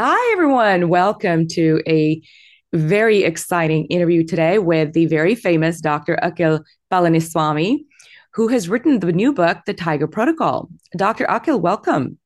Hi, 0.00 0.32
everyone. 0.32 0.88
Welcome 0.90 1.48
to 1.48 1.82
a 1.88 2.22
very 2.72 3.24
exciting 3.24 3.86
interview 3.86 4.22
today 4.22 4.60
with 4.60 4.92
the 4.92 5.06
very 5.06 5.34
famous 5.34 5.80
Dr. 5.80 6.16
Akil 6.22 6.62
Palanisamy, 6.88 7.78
who 8.32 8.46
has 8.46 8.68
written 8.68 9.00
the 9.00 9.12
new 9.12 9.32
book, 9.32 9.58
The 9.66 9.74
Tiger 9.74 10.06
Protocol. 10.06 10.68
Dr. 10.96 11.24
Akhil, 11.24 11.60
welcome. 11.60 12.16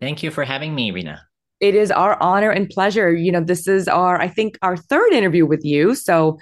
Thank 0.00 0.22
you 0.22 0.30
for 0.30 0.42
having 0.42 0.74
me, 0.74 0.90
Rena. 0.90 1.20
It 1.60 1.74
is 1.74 1.90
our 1.90 2.16
honor 2.22 2.48
and 2.48 2.66
pleasure. 2.70 3.12
You 3.12 3.30
know, 3.30 3.44
this 3.44 3.68
is 3.68 3.86
our, 3.86 4.18
I 4.18 4.28
think, 4.28 4.56
our 4.62 4.78
third 4.78 5.12
interview 5.12 5.44
with 5.44 5.66
you. 5.66 5.94
So 5.94 6.38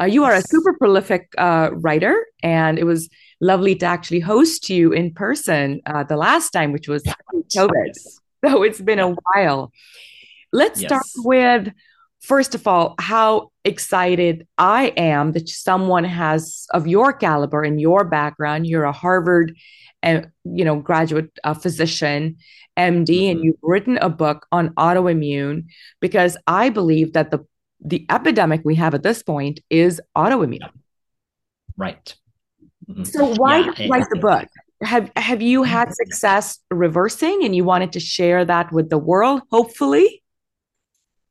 uh, 0.00 0.04
you 0.04 0.24
are 0.24 0.32
a 0.32 0.40
super 0.40 0.72
prolific 0.72 1.34
uh, 1.36 1.68
writer, 1.74 2.24
and 2.42 2.78
it 2.78 2.84
was 2.84 3.10
lovely 3.42 3.74
to 3.74 3.84
actually 3.84 4.20
host 4.20 4.70
you 4.70 4.90
in 4.92 5.12
person 5.12 5.82
uh, 5.84 6.04
the 6.04 6.16
last 6.16 6.48
time, 6.52 6.72
which 6.72 6.88
was 6.88 7.02
COVID. 7.54 7.88
Yes. 7.88 8.20
So 8.44 8.62
it's 8.62 8.80
been 8.80 8.98
a 8.98 9.10
while. 9.10 9.70
Let's 10.52 10.80
yes. 10.80 10.88
start 10.88 11.06
with 11.16 11.74
first 12.20 12.54
of 12.54 12.66
all 12.66 12.94
how 12.98 13.50
excited 13.64 14.46
I 14.58 14.92
am 14.96 15.32
that 15.32 15.48
someone 15.48 16.04
has 16.04 16.66
of 16.72 16.86
your 16.86 17.12
caliber 17.12 17.62
and 17.62 17.80
your 17.80 18.04
background. 18.04 18.66
You're 18.66 18.84
a 18.84 18.92
Harvard, 18.92 19.56
uh, 20.02 20.22
you 20.44 20.64
know, 20.64 20.76
graduate 20.76 21.30
uh, 21.44 21.54
physician, 21.54 22.36
MD, 22.76 23.06
mm-hmm. 23.06 23.30
and 23.30 23.44
you've 23.44 23.56
written 23.62 23.98
a 23.98 24.08
book 24.08 24.46
on 24.52 24.70
autoimmune 24.70 25.66
because 26.00 26.36
I 26.46 26.70
believe 26.70 27.12
that 27.12 27.30
the 27.30 27.44
the 27.82 28.06
epidemic 28.10 28.60
we 28.64 28.74
have 28.74 28.94
at 28.94 29.02
this 29.02 29.22
point 29.22 29.60
is 29.70 30.00
autoimmune. 30.16 30.70
Right. 31.76 32.14
Mm-hmm. 32.88 33.04
So 33.04 33.34
why 33.34 33.70
yeah, 33.76 33.88
write 33.88 34.06
the 34.10 34.18
book? 34.18 34.48
Have 34.82 35.10
have 35.16 35.42
you 35.42 35.62
had 35.62 35.88
mm-hmm. 35.88 35.94
success 35.94 36.58
reversing 36.70 37.44
and 37.44 37.54
you 37.54 37.64
wanted 37.64 37.92
to 37.92 38.00
share 38.00 38.44
that 38.44 38.72
with 38.72 38.88
the 38.90 38.98
world 38.98 39.42
hopefully 39.50 40.22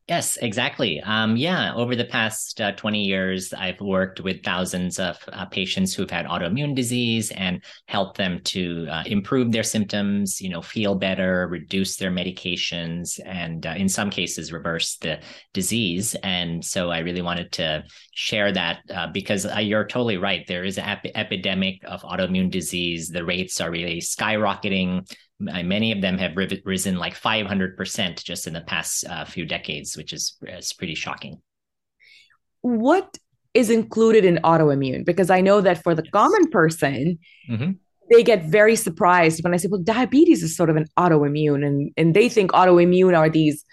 Yes, 0.10 0.38
exactly. 0.38 1.00
Um, 1.02 1.38
yeah, 1.38 1.72
over 1.76 1.96
the 1.96 2.04
past 2.04 2.60
uh, 2.60 2.72
20 2.72 3.04
years, 3.04 3.54
I've 3.54 3.80
worked 3.80 4.20
with 4.20 4.44
thousands 4.44 4.98
of 4.98 5.20
uh, 5.32 5.46
patients 5.46 5.94
who've 5.94 6.10
had 6.10 6.26
autoimmune 6.26 6.76
disease 6.76 7.30
and 7.30 7.64
helped 7.88 8.18
them 8.18 8.42
to 8.46 8.88
uh, 8.90 9.04
improve 9.06 9.52
their 9.52 9.62
symptoms, 9.62 10.42
you 10.42 10.50
know, 10.50 10.64
feel 10.64 10.96
better, 10.96 11.48
reduce 11.48 11.98
their 11.98 12.10
medications, 12.10 13.20
and 13.24 13.68
uh, 13.68 13.76
in 13.78 13.88
some 13.88 14.10
cases, 14.10 14.52
reverse 14.52 14.98
the 14.98 15.20
disease. 15.54 16.16
And 16.24 16.66
so 16.66 16.90
I 16.90 17.00
really 17.00 17.22
wanted 17.22 17.52
to 17.54 17.84
share 18.16 18.52
that 18.52 18.80
uh, 18.92 19.08
because 19.14 19.46
uh, 19.46 19.60
you're 19.60 19.86
totally 19.86 20.18
right. 20.18 20.44
There 20.48 20.64
is 20.66 20.80
an 20.80 20.86
ep- 20.86 21.14
epidemic 21.14 21.84
of 21.86 22.02
autoimmune 22.02 22.50
disease. 22.50 23.10
The 23.10 23.24
rates 23.24 23.62
are 23.62 23.70
really 23.70 24.00
skyrocketing 24.00 25.08
many 25.40 25.92
of 25.92 26.02
them 26.02 26.18
have 26.18 26.36
risen 26.36 26.98
like 26.98 27.20
500% 27.20 28.24
just 28.24 28.48
in 28.48 28.54
the 28.54 28.62
past 28.62 29.06
uh, 29.08 29.26
few 29.26 29.46
decades, 29.46 29.96
which 29.96 30.14
is, 30.14 30.38
is 30.44 30.74
pretty 30.74 30.96
shocking. 30.96 31.42
What 32.62 33.18
is 33.54 33.70
included 33.70 34.26
in 34.26 34.38
autoimmune? 34.44 35.06
Because 35.06 35.30
I 35.30 35.42
know 35.42 35.62
that 35.62 35.82
for 35.82 35.96
the 35.96 36.04
yes. 36.04 36.12
common 36.12 36.50
person, 36.50 37.20
mm-hmm. 37.50 37.72
they 38.12 38.24
get 38.24 38.46
very 38.46 38.76
surprised 38.76 39.44
when 39.44 39.54
I 39.54 39.58
say, 39.58 39.70
well, 39.70 39.82
diabetes 39.82 40.44
is 40.44 40.56
sort 40.56 40.70
of 40.70 40.76
an 40.76 40.88
autoimmune, 40.98 41.66
and, 41.66 41.92
and 41.96 42.14
they 42.14 42.28
think 42.28 42.52
autoimmune 42.52 43.18
are 43.18 43.30
these 43.30 43.64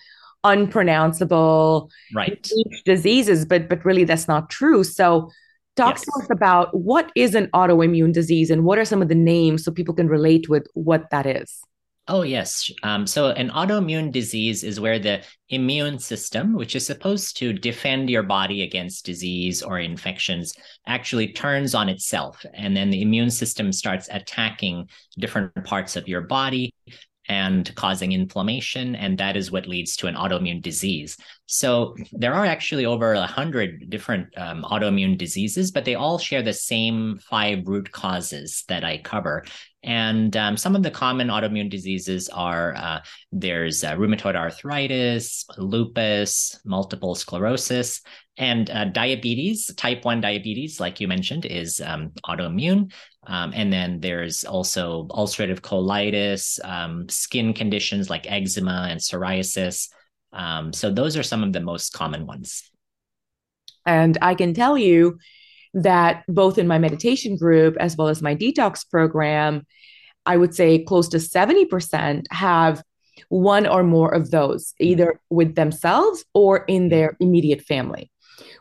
unpronounceable 0.45 1.91
right. 2.14 2.48
diseases, 2.84 3.45
but 3.45 3.69
but 3.69 3.84
really 3.84 4.05
that's 4.05 4.28
not 4.28 4.48
true. 4.48 4.84
So 4.84 5.30
Talk 5.77 5.96
yes. 5.96 6.05
to 6.06 6.12
us 6.22 6.30
about 6.30 6.74
what 6.74 7.12
is 7.14 7.34
an 7.34 7.48
autoimmune 7.48 8.12
disease 8.12 8.50
and 8.50 8.64
what 8.64 8.78
are 8.78 8.84
some 8.84 9.02
of 9.02 9.08
the 9.08 9.14
names 9.14 9.64
so 9.64 9.70
people 9.70 9.94
can 9.94 10.08
relate 10.08 10.48
with 10.48 10.66
what 10.72 11.10
that 11.10 11.27
is. 11.27 11.60
Oh, 12.08 12.22
yes. 12.22 12.70
Um, 12.84 13.05
so, 13.05 13.30
an 13.30 13.50
autoimmune 13.50 14.12
disease 14.12 14.62
is 14.62 14.78
where 14.78 15.00
the 15.00 15.24
immune 15.48 15.98
system, 15.98 16.55
which 16.55 16.77
is 16.77 16.86
supposed 16.86 17.36
to 17.38 17.52
defend 17.52 18.08
your 18.08 18.22
body 18.22 18.62
against 18.62 19.05
disease 19.05 19.60
or 19.60 19.80
infections, 19.80 20.55
actually 20.86 21.33
turns 21.33 21.74
on 21.74 21.89
itself. 21.89 22.46
And 22.55 22.77
then 22.77 22.90
the 22.90 23.02
immune 23.02 23.30
system 23.30 23.72
starts 23.72 24.08
attacking 24.12 24.89
different 25.18 25.52
parts 25.64 25.96
of 25.96 26.06
your 26.06 26.20
body 26.20 26.72
and 27.29 27.75
causing 27.75 28.13
inflammation. 28.13 28.95
And 28.95 29.19
that 29.19 29.37
is 29.37 29.51
what 29.51 29.67
leads 29.67 29.97
to 29.98 30.07
an 30.07 30.14
autoimmune 30.14 30.63
disease. 30.63 31.17
So 31.47 31.95
there 32.13 32.35
are 32.35 32.45
actually 32.45 32.87
over 32.87 33.13
a 33.13 33.27
hundred 33.27 33.89
different 33.91 34.37
um, 34.37 34.63
autoimmune 34.64 35.19
diseases, 35.19 35.70
but 35.70 35.85
they 35.85 35.95
all 35.95 36.19
share 36.19 36.42
the 36.42 36.53
same 36.53 37.19
five 37.19 37.67
root 37.67 37.91
causes 37.92 38.64
that 38.69 38.85
I 38.85 38.98
cover. 38.98 39.45
And 39.83 40.37
um, 40.37 40.57
some 40.57 40.75
of 40.75 40.83
the 40.83 40.91
common 40.91 41.29
autoimmune 41.29 41.70
diseases 41.70 42.29
are 42.29 42.75
uh, 42.77 43.01
there's 43.31 43.85
uh, 43.85 43.95
rheumatoid 43.95 44.35
arthritis, 44.35 45.47
lupus, 45.57 46.58
multiple 46.64 47.14
sclerosis, 47.14 48.03
and 48.37 48.69
uh, 48.69 48.87
diabetes. 48.87 49.73
Type 49.77 50.05
1 50.05 50.20
diabetes, 50.20 50.81
like 50.81 51.01
you 51.01 51.07
mentioned, 51.07 51.47
is 51.47 51.81
um, 51.81 52.11
autoimmune. 52.27 52.93
Um, 53.27 53.53
and 53.55 53.73
then 53.73 54.01
there's 54.01 54.45
also 54.45 55.09
ulcerative 55.11 55.61
colitis, 55.61 56.64
um, 56.64 57.09
skin 57.09 57.53
conditions 57.53 58.09
like 58.09 58.31
eczema 58.31 58.87
and 58.89 59.01
psoriasis. 59.01 59.89
Um, 60.33 60.73
so 60.73 60.91
those 60.91 61.17
are 61.17 61.23
some 61.23 61.42
of 61.42 61.53
the 61.53 61.61
most 61.61 61.92
common 61.92 62.27
ones. 62.27 62.70
And 63.85 64.19
I 64.23 64.35
can 64.35 64.55
tell 64.55 64.79
you 64.79 65.19
that 65.75 66.25
both 66.29 66.59
in 66.59 66.67
my 66.67 66.79
meditation 66.79 67.37
group 67.37 67.77
as 67.79 67.97
well 67.97 68.09
as 68.09 68.23
my 68.23 68.35
detox 68.35 68.89
program, 68.89 69.67
I 70.25 70.37
would 70.37 70.55
say 70.55 70.83
close 70.83 71.08
to 71.08 71.19
70% 71.19 72.25
have 72.31 72.83
one 73.29 73.67
or 73.67 73.83
more 73.83 74.13
of 74.13 74.31
those, 74.31 74.75
either 74.79 75.20
with 75.31 75.55
themselves 75.55 76.25
or 76.35 76.58
in 76.67 76.89
their 76.89 77.17
immediate 77.20 77.63
family. 77.63 78.11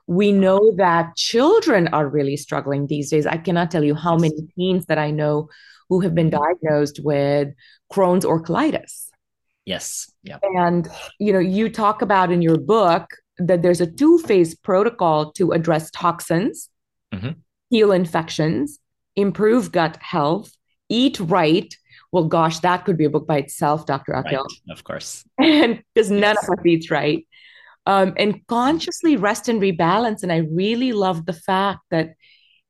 We 0.07 0.31
know 0.31 0.73
that 0.77 1.16
children 1.16 1.88
are 1.89 2.07
really 2.07 2.38
struggling 2.38 2.88
these 2.88 3.09
days. 3.09 3.25
I 3.25 3.38
cannot 3.38 3.71
tell 3.71 3.83
you 3.83 3.95
how 3.95 4.17
many 4.17 4.35
teens 4.55 4.85
that 4.85 4.97
I 4.97 5.11
know 5.11 5.49
who 5.89 5.99
have 6.01 6.16
been 6.16 6.29
diagnosed 6.29 6.99
with 7.03 7.49
Crohn's 7.91 8.25
or 8.25 8.41
colitis. 8.43 9.09
Yes. 9.66 10.11
Yeah. 10.23 10.38
And 10.41 10.88
you 11.19 11.33
know, 11.33 11.39
you 11.39 11.69
talk 11.69 12.01
about 12.01 12.31
in 12.31 12.41
your 12.41 12.57
book 12.57 13.09
that 13.38 13.61
there's 13.61 13.81
a 13.81 13.91
two-phase 13.91 14.55
protocol 14.55 15.31
to 15.33 15.51
address 15.51 15.89
toxins, 15.91 16.69
mm-hmm. 17.13 17.31
heal 17.69 17.91
infections, 17.91 18.79
improve 19.16 19.72
gut 19.72 19.97
health, 20.01 20.51
eat 20.89 21.19
right. 21.19 21.75
Well, 22.11 22.25
gosh, 22.25 22.59
that 22.59 22.85
could 22.85 22.97
be 22.97 23.05
a 23.05 23.09
book 23.09 23.27
by 23.27 23.39
itself, 23.39 23.85
Dr. 23.85 24.13
Akil. 24.13 24.43
Right, 24.43 24.72
of 24.72 24.83
course. 24.83 25.25
And 25.39 25.83
because 25.93 26.11
none 26.11 26.35
yes. 26.35 26.43
of 26.43 26.59
us 26.59 26.66
eats 26.66 26.91
right 26.91 27.25
um, 27.85 28.13
and 28.18 28.46
consciously 28.47 29.16
rest 29.16 29.47
and 29.47 29.62
rebalance. 29.62 30.23
And 30.23 30.31
I 30.31 30.38
really 30.38 30.91
love 30.91 31.25
the 31.25 31.34
fact 31.34 31.81
that 31.91 32.16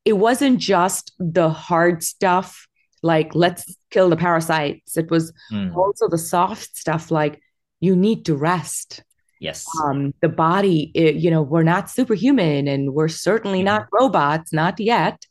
it 0.03 0.14
wasn't 0.14 0.59
just 0.59 1.14
the 1.20 1.50
hard 1.50 2.03
stuff, 2.03 2.68
like 3.02 3.34
let's 3.34 3.76
kill 3.90 4.09
the 4.09 4.18
parasites. 4.18 4.98
It 4.98 5.09
was 5.09 5.34
mm. 5.52 5.76
also 5.76 6.08
the 6.08 6.18
soft 6.18 6.76
stuff, 6.76 7.12
like 7.12 7.42
you 7.80 7.96
need 7.96 8.26
to 8.26 8.36
rest. 8.36 9.03
Yes. 9.40 9.66
Um, 9.84 10.14
the 10.22 10.30
body, 10.30 10.92
it, 10.94 11.16
you 11.16 11.30
know, 11.30 11.42
we're 11.42 11.64
not 11.64 11.90
superhuman 11.90 12.68
and 12.68 12.94
we're 12.94 13.08
certainly 13.08 13.59
mm-hmm. 13.59 13.66
not 13.66 13.88
robots, 13.92 14.53
not 14.53 14.80
yet. 14.80 15.26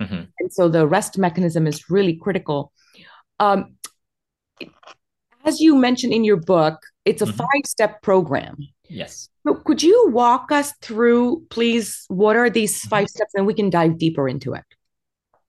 Mm-hmm. 0.00 0.24
And 0.38 0.52
so 0.52 0.68
the 0.68 0.86
rest 0.86 1.18
mechanism 1.18 1.66
is 1.66 1.90
really 1.90 2.16
critical. 2.16 2.72
Um, 3.40 3.76
as 5.44 5.60
you 5.60 5.76
mentioned 5.76 6.12
in 6.12 6.24
your 6.24 6.36
book, 6.36 6.80
it's 7.04 7.22
a 7.22 7.26
mm-hmm. 7.26 7.36
five 7.36 7.66
step 7.66 8.02
program. 8.02 8.56
Yes. 8.88 9.28
So 9.46 9.54
could 9.54 9.82
you 9.82 10.08
walk 10.10 10.50
us 10.52 10.72
through, 10.82 11.44
please, 11.50 12.04
what 12.08 12.36
are 12.36 12.50
these 12.50 12.80
five 12.84 13.08
steps 13.08 13.34
and 13.34 13.46
we 13.46 13.54
can 13.54 13.70
dive 13.70 13.98
deeper 13.98 14.28
into 14.28 14.54
it? 14.54 14.64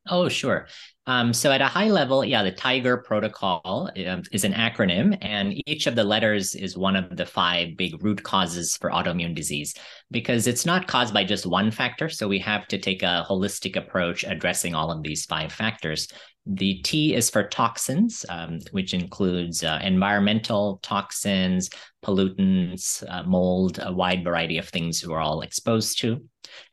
Oh, 0.07 0.27
sure. 0.29 0.67
Um, 1.05 1.33
so 1.33 1.51
at 1.51 1.61
a 1.61 1.65
high 1.65 1.89
level, 1.89 2.23
yeah, 2.23 2.43
the 2.43 2.51
Tiger 2.51 2.97
Protocol 2.97 3.89
um, 4.07 4.23
is 4.31 4.43
an 4.43 4.53
acronym, 4.53 5.17
and 5.21 5.53
each 5.67 5.87
of 5.87 5.95
the 5.95 6.03
letters 6.03 6.55
is 6.55 6.77
one 6.77 6.95
of 6.95 7.17
the 7.17 7.25
five 7.25 7.75
big 7.77 8.03
root 8.03 8.23
causes 8.23 8.77
for 8.77 8.91
autoimmune 8.91 9.35
disease 9.35 9.73
because 10.11 10.45
it's 10.45 10.65
not 10.65 10.87
caused 10.87 11.13
by 11.13 11.23
just 11.23 11.45
one 11.45 11.71
factor. 11.71 12.09
So 12.09 12.27
we 12.27 12.39
have 12.39 12.67
to 12.67 12.77
take 12.77 13.03
a 13.03 13.25
holistic 13.27 13.75
approach 13.75 14.23
addressing 14.23 14.75
all 14.75 14.91
of 14.91 15.01
these 15.03 15.25
five 15.25 15.51
factors. 15.51 16.07
The 16.45 16.81
T 16.81 17.13
is 17.13 17.29
for 17.29 17.47
toxins, 17.47 18.25
um, 18.27 18.59
which 18.71 18.93
includes 18.93 19.63
uh, 19.63 19.79
environmental 19.83 20.79
toxins, 20.81 21.69
pollutants, 22.03 23.03
uh, 23.07 23.23
mold, 23.23 23.79
a 23.81 23.93
wide 23.93 24.23
variety 24.23 24.57
of 24.57 24.67
things 24.67 25.05
we're 25.05 25.19
all 25.19 25.41
exposed 25.41 25.99
to. 25.99 26.23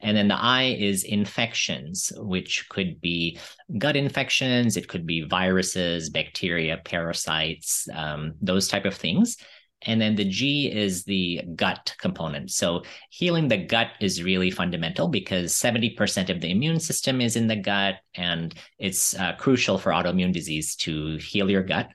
And 0.00 0.16
then 0.16 0.28
the 0.28 0.36
I 0.36 0.76
is 0.78 1.04
infections, 1.04 2.10
which 2.16 2.68
could 2.70 3.00
be 3.00 3.38
gut 3.76 3.96
infections, 3.96 4.76
it 4.76 4.88
could 4.88 5.06
be 5.06 5.22
viruses, 5.22 6.08
bacteria, 6.08 6.80
parasites, 6.84 7.86
um, 7.92 8.34
those 8.40 8.68
type 8.68 8.86
of 8.86 8.94
things. 8.94 9.36
And 9.82 10.00
then 10.00 10.14
the 10.14 10.24
G 10.24 10.72
is 10.72 11.04
the 11.04 11.42
gut 11.54 11.94
component. 11.98 12.50
So 12.50 12.82
healing 13.10 13.48
the 13.48 13.58
gut 13.58 13.88
is 14.00 14.22
really 14.22 14.50
fundamental 14.50 15.08
because 15.08 15.54
70% 15.54 16.30
of 16.30 16.40
the 16.40 16.50
immune 16.50 16.80
system 16.80 17.20
is 17.20 17.36
in 17.36 17.46
the 17.46 17.56
gut, 17.56 17.96
and 18.14 18.54
it's 18.78 19.14
uh, 19.14 19.34
crucial 19.34 19.78
for 19.78 19.92
autoimmune 19.92 20.32
disease 20.32 20.74
to 20.76 21.16
heal 21.18 21.50
your 21.50 21.62
gut. 21.62 21.90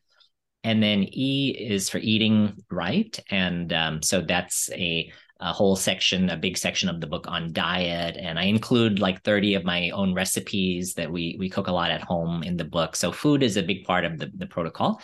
And 0.63 0.81
then 0.81 1.07
E 1.11 1.55
is 1.59 1.89
for 1.89 1.97
eating 1.97 2.55
right. 2.69 3.19
And 3.31 3.73
um, 3.73 4.03
so 4.03 4.21
that's 4.21 4.69
a, 4.73 5.11
a, 5.39 5.51
whole 5.51 5.75
section, 5.75 6.29
a 6.29 6.37
big 6.37 6.55
section 6.55 6.87
of 6.87 7.01
the 7.01 7.07
book 7.07 7.25
on 7.27 7.51
diet. 7.51 8.15
And 8.15 8.37
I 8.37 8.43
include 8.43 8.99
like 8.99 9.23
30 9.23 9.55
of 9.55 9.63
my 9.63 9.89
own 9.89 10.13
recipes 10.13 10.93
that 10.93 11.11
we 11.11 11.35
we 11.39 11.49
cook 11.49 11.65
a 11.65 11.71
lot 11.71 11.89
at 11.89 12.03
home 12.03 12.43
in 12.43 12.57
the 12.57 12.63
book. 12.63 12.95
So 12.95 13.11
food 13.11 13.41
is 13.41 13.57
a 13.57 13.63
big 13.63 13.85
part 13.85 14.05
of 14.05 14.19
the, 14.19 14.31
the 14.35 14.45
protocol. 14.45 15.01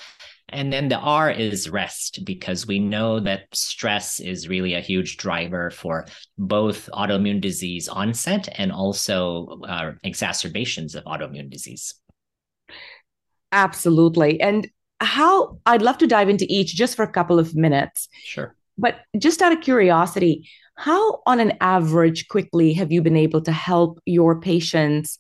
And 0.50 0.72
then 0.72 0.88
the 0.88 0.98
R 0.98 1.30
is 1.30 1.70
rest, 1.70 2.24
because 2.24 2.66
we 2.66 2.80
know 2.80 3.20
that 3.20 3.48
stress 3.54 4.22
is 4.22 4.48
really 4.48 4.76
a 4.76 4.82
huge 4.82 5.18
driver 5.18 5.70
for 5.72 6.06
both 6.38 6.90
autoimmune 6.94 7.42
disease 7.42 7.90
onset 7.90 8.48
and 8.58 8.72
also 8.72 9.60
uh, 9.68 9.92
exacerbations 10.04 10.96
of 10.96 11.04
autoimmune 11.04 11.50
disease. 11.50 11.96
Absolutely. 13.52 14.40
And 14.40 14.70
how 15.00 15.60
I'd 15.66 15.82
love 15.82 15.98
to 16.00 16.08
dive 16.08 16.30
into 16.30 16.46
each 16.50 16.76
just 16.76 16.96
for 16.96 17.04
a 17.04 17.12
couple 17.12 17.40
of 17.40 17.56
minutes. 17.56 18.08
Sure. 18.24 18.56
But 18.78 19.02
just 19.18 19.42
out 19.42 19.52
of 19.52 19.62
curiosity, 19.62 20.50
how 20.76 21.22
on 21.26 21.40
an 21.40 21.58
average 21.60 22.30
quickly 22.30 22.74
have 22.74 22.92
you 22.92 23.02
been 23.02 23.18
able 23.18 23.42
to 23.42 23.52
help 23.52 24.00
your 24.06 24.40
patients 24.40 25.20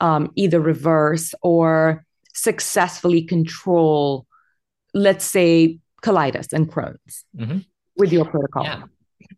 um, 0.00 0.32
either 0.34 0.60
reverse 0.60 1.34
or 1.40 2.04
successfully 2.34 3.22
control 3.22 4.25
let's 4.96 5.24
say 5.24 5.78
colitis 6.02 6.52
and 6.52 6.70
Crohn's 6.70 7.24
mm-hmm. 7.36 7.58
with 7.96 8.12
your 8.12 8.24
protocol? 8.24 8.64
Yeah. 8.64 8.82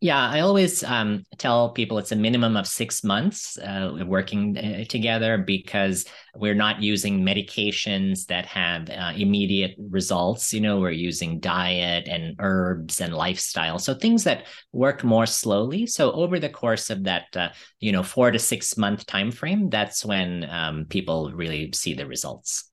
Yeah, 0.00 0.28
I 0.28 0.40
always 0.40 0.84
um, 0.84 1.24
tell 1.38 1.70
people 1.70 1.98
it's 1.98 2.12
a 2.12 2.16
minimum 2.16 2.56
of 2.56 2.68
six 2.68 3.02
months 3.02 3.58
uh, 3.58 4.04
working 4.06 4.56
uh, 4.56 4.84
together 4.84 5.38
because 5.38 6.04
we're 6.36 6.54
not 6.54 6.82
using 6.82 7.24
medications 7.24 8.26
that 8.26 8.46
have 8.46 8.90
uh, 8.90 9.12
immediate 9.16 9.74
results. 9.90 10.52
You 10.52 10.60
know, 10.60 10.78
we're 10.78 10.90
using 10.90 11.40
diet 11.40 12.06
and 12.06 12.36
herbs 12.38 13.00
and 13.00 13.12
lifestyle, 13.14 13.80
so 13.80 13.94
things 13.94 14.22
that 14.24 14.46
work 14.72 15.02
more 15.02 15.26
slowly. 15.26 15.86
So 15.86 16.12
over 16.12 16.38
the 16.38 16.50
course 16.50 16.90
of 16.90 17.02
that, 17.04 17.34
uh, 17.34 17.48
you 17.80 17.90
know, 17.90 18.04
four 18.04 18.30
to 18.30 18.38
six 18.38 18.76
month 18.76 19.06
time 19.06 19.32
frame, 19.32 19.68
that's 19.68 20.04
when 20.04 20.48
um, 20.48 20.86
people 20.88 21.32
really 21.34 21.72
see 21.72 21.94
the 21.94 22.06
results 22.06 22.68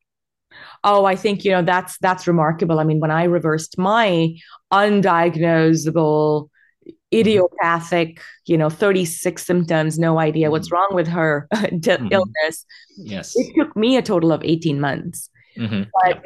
oh 0.83 1.05
i 1.05 1.15
think 1.15 1.43
you 1.43 1.51
know 1.51 1.61
that's 1.61 1.97
that's 1.99 2.27
remarkable 2.27 2.79
i 2.79 2.83
mean 2.83 2.99
when 2.99 3.11
i 3.11 3.23
reversed 3.23 3.77
my 3.77 4.35
undiagnosable 4.71 6.43
mm-hmm. 6.43 6.91
idiopathic 7.13 8.21
you 8.45 8.57
know 8.57 8.69
36 8.69 9.43
symptoms 9.43 9.97
no 9.99 10.19
idea 10.19 10.51
what's 10.51 10.67
mm-hmm. 10.67 10.75
wrong 10.75 10.89
with 10.93 11.07
her 11.07 11.47
mm-hmm. 11.53 12.07
illness 12.11 12.65
yes 12.97 13.33
it 13.35 13.53
took 13.57 13.75
me 13.75 13.97
a 13.97 14.01
total 14.01 14.31
of 14.31 14.43
18 14.43 14.79
months 14.79 15.29
mm-hmm. 15.57 15.83
but 16.03 16.23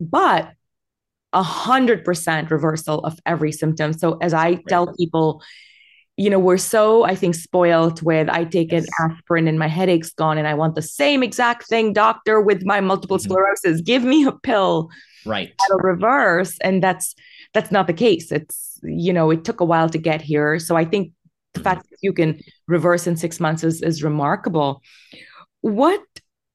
but 0.00 0.52
a 1.32 1.42
hundred 1.42 2.04
percent 2.04 2.50
reversal 2.50 2.98
of 3.00 3.18
every 3.24 3.52
symptom 3.52 3.92
so 3.92 4.18
as 4.20 4.34
i 4.34 4.50
right. 4.50 4.66
tell 4.68 4.94
people 4.94 5.42
you 6.16 6.28
know, 6.28 6.38
we're 6.38 6.58
so, 6.58 7.04
I 7.04 7.14
think, 7.14 7.34
spoiled 7.34 8.02
with 8.02 8.28
I 8.28 8.44
take 8.44 8.72
an 8.72 8.84
aspirin 9.00 9.48
and 9.48 9.58
my 9.58 9.68
headache's 9.68 10.12
gone 10.12 10.36
and 10.38 10.46
I 10.46 10.54
want 10.54 10.74
the 10.74 10.82
same 10.82 11.22
exact 11.22 11.66
thing, 11.66 11.92
doctor, 11.92 12.40
with 12.40 12.64
my 12.64 12.80
multiple 12.80 13.16
mm-hmm. 13.16 13.30
sclerosis. 13.30 13.80
Give 13.80 14.04
me 14.04 14.26
a 14.26 14.32
pill. 14.32 14.90
Right. 15.24 15.52
That'll 15.58 15.78
reverse. 15.78 16.58
And 16.60 16.82
that's 16.82 17.14
that's 17.54 17.70
not 17.70 17.86
the 17.86 17.92
case. 17.92 18.30
It's, 18.30 18.78
you 18.82 19.12
know, 19.12 19.30
it 19.30 19.44
took 19.44 19.60
a 19.60 19.64
while 19.64 19.88
to 19.88 19.98
get 19.98 20.20
here. 20.20 20.58
So 20.58 20.76
I 20.76 20.84
think 20.84 21.12
the 21.54 21.60
mm-hmm. 21.60 21.64
fact 21.64 21.88
that 21.88 21.98
you 22.02 22.12
can 22.12 22.40
reverse 22.68 23.06
in 23.06 23.16
six 23.16 23.40
months 23.40 23.64
is 23.64 23.80
is 23.82 24.02
remarkable. 24.02 24.82
What 25.62 26.02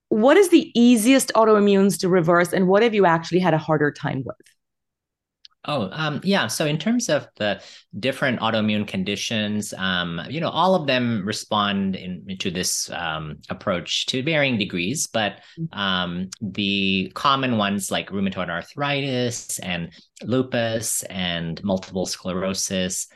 what 0.10 0.38
is 0.38 0.50
the 0.50 0.72
easiest 0.80 1.34
autoimmunes 1.34 2.00
to 2.00 2.10
reverse 2.10 2.54
and 2.54 2.68
what 2.68 2.84
have 2.84 2.94
you 2.94 3.06
actually 3.06 3.40
had 3.40 3.54
a 3.54 3.58
harder 3.58 3.92
time 3.92 4.24
with? 4.26 4.36
Oh, 5.66 5.90
um, 5.92 6.22
yeah. 6.24 6.48
So 6.48 6.66
in 6.66 6.78
terms 6.78 7.10
of 7.10 7.28
the 7.36 7.62
different 8.00 8.40
autoimmune 8.40 8.88
conditions, 8.88 9.74
um, 9.78 10.22
you 10.30 10.40
know, 10.40 10.50
all 10.50 10.76
of 10.76 10.88
them 10.88 11.26
respond 11.26 11.96
in, 11.98 12.38
to 12.40 12.50
this 12.50 12.90
um, 12.92 13.40
approach 13.50 14.06
to 14.08 14.24
varying 14.24 14.58
degrees, 14.58 15.08
but 15.08 15.42
mm-hmm. 15.60 15.78
um, 15.78 16.30
the 16.42 17.12
common 17.16 17.58
ones 17.58 17.92
like 17.92 18.10
rheumatoid 18.12 18.50
arthritis 18.50 19.60
and 19.60 19.92
lupus 20.24 21.04
and 21.04 21.62
multiple 21.64 22.06
sclerosis, 22.06 23.08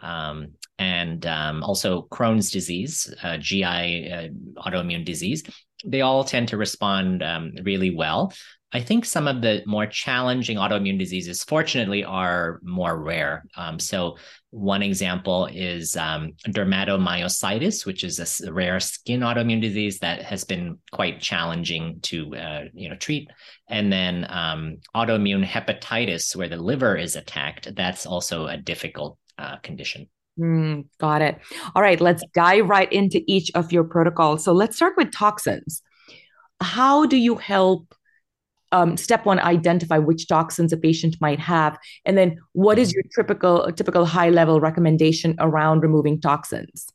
um, 0.00 0.48
and 0.78 1.24
um, 1.26 1.62
also 1.62 2.08
Crohn's 2.10 2.50
disease, 2.50 3.14
uh, 3.22 3.38
GI 3.38 3.64
uh, 4.12 4.28
autoimmune 4.56 5.04
disease, 5.04 5.44
they 5.84 6.00
all 6.00 6.24
tend 6.24 6.48
to 6.48 6.56
respond 6.56 7.22
um, 7.22 7.52
really 7.62 7.94
well. 7.94 8.32
I 8.74 8.80
think 8.80 9.04
some 9.04 9.28
of 9.28 9.40
the 9.40 9.62
more 9.66 9.86
challenging 9.86 10.56
autoimmune 10.56 10.98
diseases, 10.98 11.44
fortunately, 11.44 12.02
are 12.02 12.58
more 12.64 13.00
rare. 13.00 13.44
Um, 13.56 13.78
so, 13.78 14.18
one 14.50 14.82
example 14.82 15.48
is 15.52 15.96
um, 15.96 16.32
dermatomyositis, 16.48 17.86
which 17.86 18.02
is 18.02 18.40
a 18.40 18.52
rare 18.52 18.80
skin 18.80 19.20
autoimmune 19.20 19.62
disease 19.62 20.00
that 20.00 20.22
has 20.22 20.42
been 20.44 20.78
quite 20.92 21.20
challenging 21.20 22.00
to 22.02 22.34
uh, 22.34 22.64
you 22.74 22.88
know 22.88 22.96
treat. 22.96 23.28
And 23.68 23.92
then 23.92 24.26
um, 24.28 24.78
autoimmune 24.94 25.46
hepatitis, 25.46 26.34
where 26.34 26.48
the 26.48 26.56
liver 26.56 26.96
is 26.96 27.14
attacked, 27.14 27.76
that's 27.76 28.06
also 28.06 28.48
a 28.48 28.56
difficult 28.56 29.18
uh, 29.38 29.58
condition. 29.58 30.08
Mm, 30.36 30.86
got 30.98 31.22
it. 31.22 31.38
All 31.76 31.82
right, 31.82 32.00
let's 32.00 32.24
dive 32.34 32.68
right 32.68 32.92
into 32.92 33.22
each 33.28 33.52
of 33.54 33.70
your 33.70 33.84
protocols. 33.84 34.42
So 34.44 34.52
let's 34.52 34.74
start 34.74 34.94
with 34.96 35.12
toxins. 35.12 35.80
How 36.60 37.06
do 37.06 37.16
you 37.16 37.36
help 37.36 37.94
um, 38.74 38.96
step 38.96 39.24
one, 39.24 39.38
identify 39.38 39.98
which 39.98 40.26
toxins 40.26 40.72
a 40.72 40.76
patient 40.76 41.16
might 41.20 41.38
have, 41.38 41.78
and 42.04 42.18
then 42.18 42.38
what 42.52 42.78
is 42.78 42.90
mm-hmm. 42.90 42.96
your 42.96 43.24
typical 43.24 43.72
typical 43.72 44.04
high 44.04 44.30
level 44.30 44.60
recommendation 44.60 45.36
around 45.38 45.80
removing 45.80 46.20
toxins? 46.20 46.88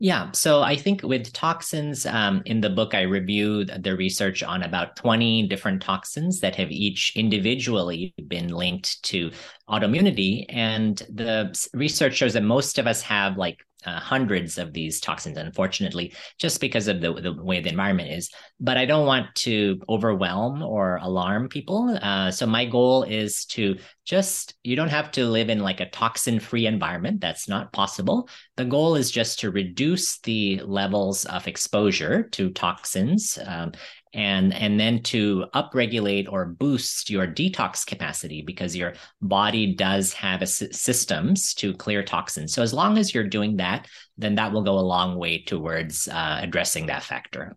Yeah, 0.00 0.30
so 0.30 0.62
I 0.62 0.76
think 0.76 1.02
with 1.02 1.32
toxins 1.32 2.06
um, 2.06 2.42
in 2.46 2.60
the 2.60 2.70
book, 2.70 2.94
I 2.94 3.02
reviewed 3.02 3.82
the 3.82 3.96
research 3.96 4.44
on 4.44 4.62
about 4.62 4.94
20 4.94 5.48
different 5.48 5.82
toxins 5.82 6.38
that 6.40 6.54
have 6.54 6.70
each 6.70 7.12
individually 7.16 8.14
been 8.28 8.48
linked 8.48 9.02
to 9.04 9.32
autoimmunity. 9.68 10.46
And 10.48 10.96
the 11.12 11.52
research 11.74 12.14
shows 12.14 12.34
that 12.34 12.44
most 12.44 12.78
of 12.78 12.86
us 12.86 13.02
have 13.02 13.36
like 13.36 13.58
uh, 13.86 14.00
hundreds 14.00 14.58
of 14.58 14.72
these 14.72 15.00
toxins, 15.00 15.36
unfortunately, 15.36 16.12
just 16.38 16.60
because 16.60 16.88
of 16.88 17.00
the, 17.00 17.12
the 17.12 17.32
way 17.32 17.60
the 17.60 17.68
environment 17.68 18.10
is. 18.10 18.30
But 18.58 18.76
I 18.76 18.84
don't 18.86 19.06
want 19.06 19.34
to 19.36 19.80
overwhelm 19.88 20.62
or 20.62 20.96
alarm 20.96 21.48
people. 21.48 21.96
Uh, 22.02 22.30
so 22.30 22.46
my 22.46 22.64
goal 22.64 23.04
is 23.04 23.44
to 23.46 23.76
just, 24.04 24.54
you 24.64 24.74
don't 24.74 24.88
have 24.88 25.10
to 25.12 25.26
live 25.26 25.50
in 25.50 25.60
like 25.60 25.80
a 25.80 25.90
toxin 25.90 26.40
free 26.40 26.66
environment. 26.66 27.20
That's 27.20 27.48
not 27.48 27.72
possible. 27.72 28.28
The 28.56 28.64
goal 28.64 28.96
is 28.96 29.10
just 29.10 29.40
to 29.40 29.50
reduce 29.50 30.18
the 30.20 30.60
levels 30.64 31.24
of 31.26 31.46
exposure 31.46 32.24
to 32.32 32.50
toxins 32.50 33.38
um, 33.46 33.72
and 34.14 34.54
and 34.54 34.78
then 34.78 35.02
to 35.02 35.46
upregulate 35.54 36.30
or 36.30 36.46
boost 36.46 37.10
your 37.10 37.26
detox 37.26 37.86
capacity 37.86 38.42
because 38.42 38.76
your 38.76 38.94
body 39.20 39.74
does 39.74 40.12
have 40.12 40.48
systems 40.48 41.54
to 41.54 41.74
clear 41.74 42.02
toxins. 42.02 42.52
So 42.52 42.62
as 42.62 42.72
long 42.72 42.98
as 42.98 43.14
you're 43.14 43.24
doing 43.24 43.56
that 43.56 43.86
then 44.16 44.34
that 44.34 44.52
will 44.52 44.62
go 44.62 44.78
a 44.78 44.80
long 44.80 45.16
way 45.16 45.42
towards 45.42 46.08
uh, 46.08 46.38
addressing 46.42 46.86
that 46.86 47.04
factor. 47.04 47.56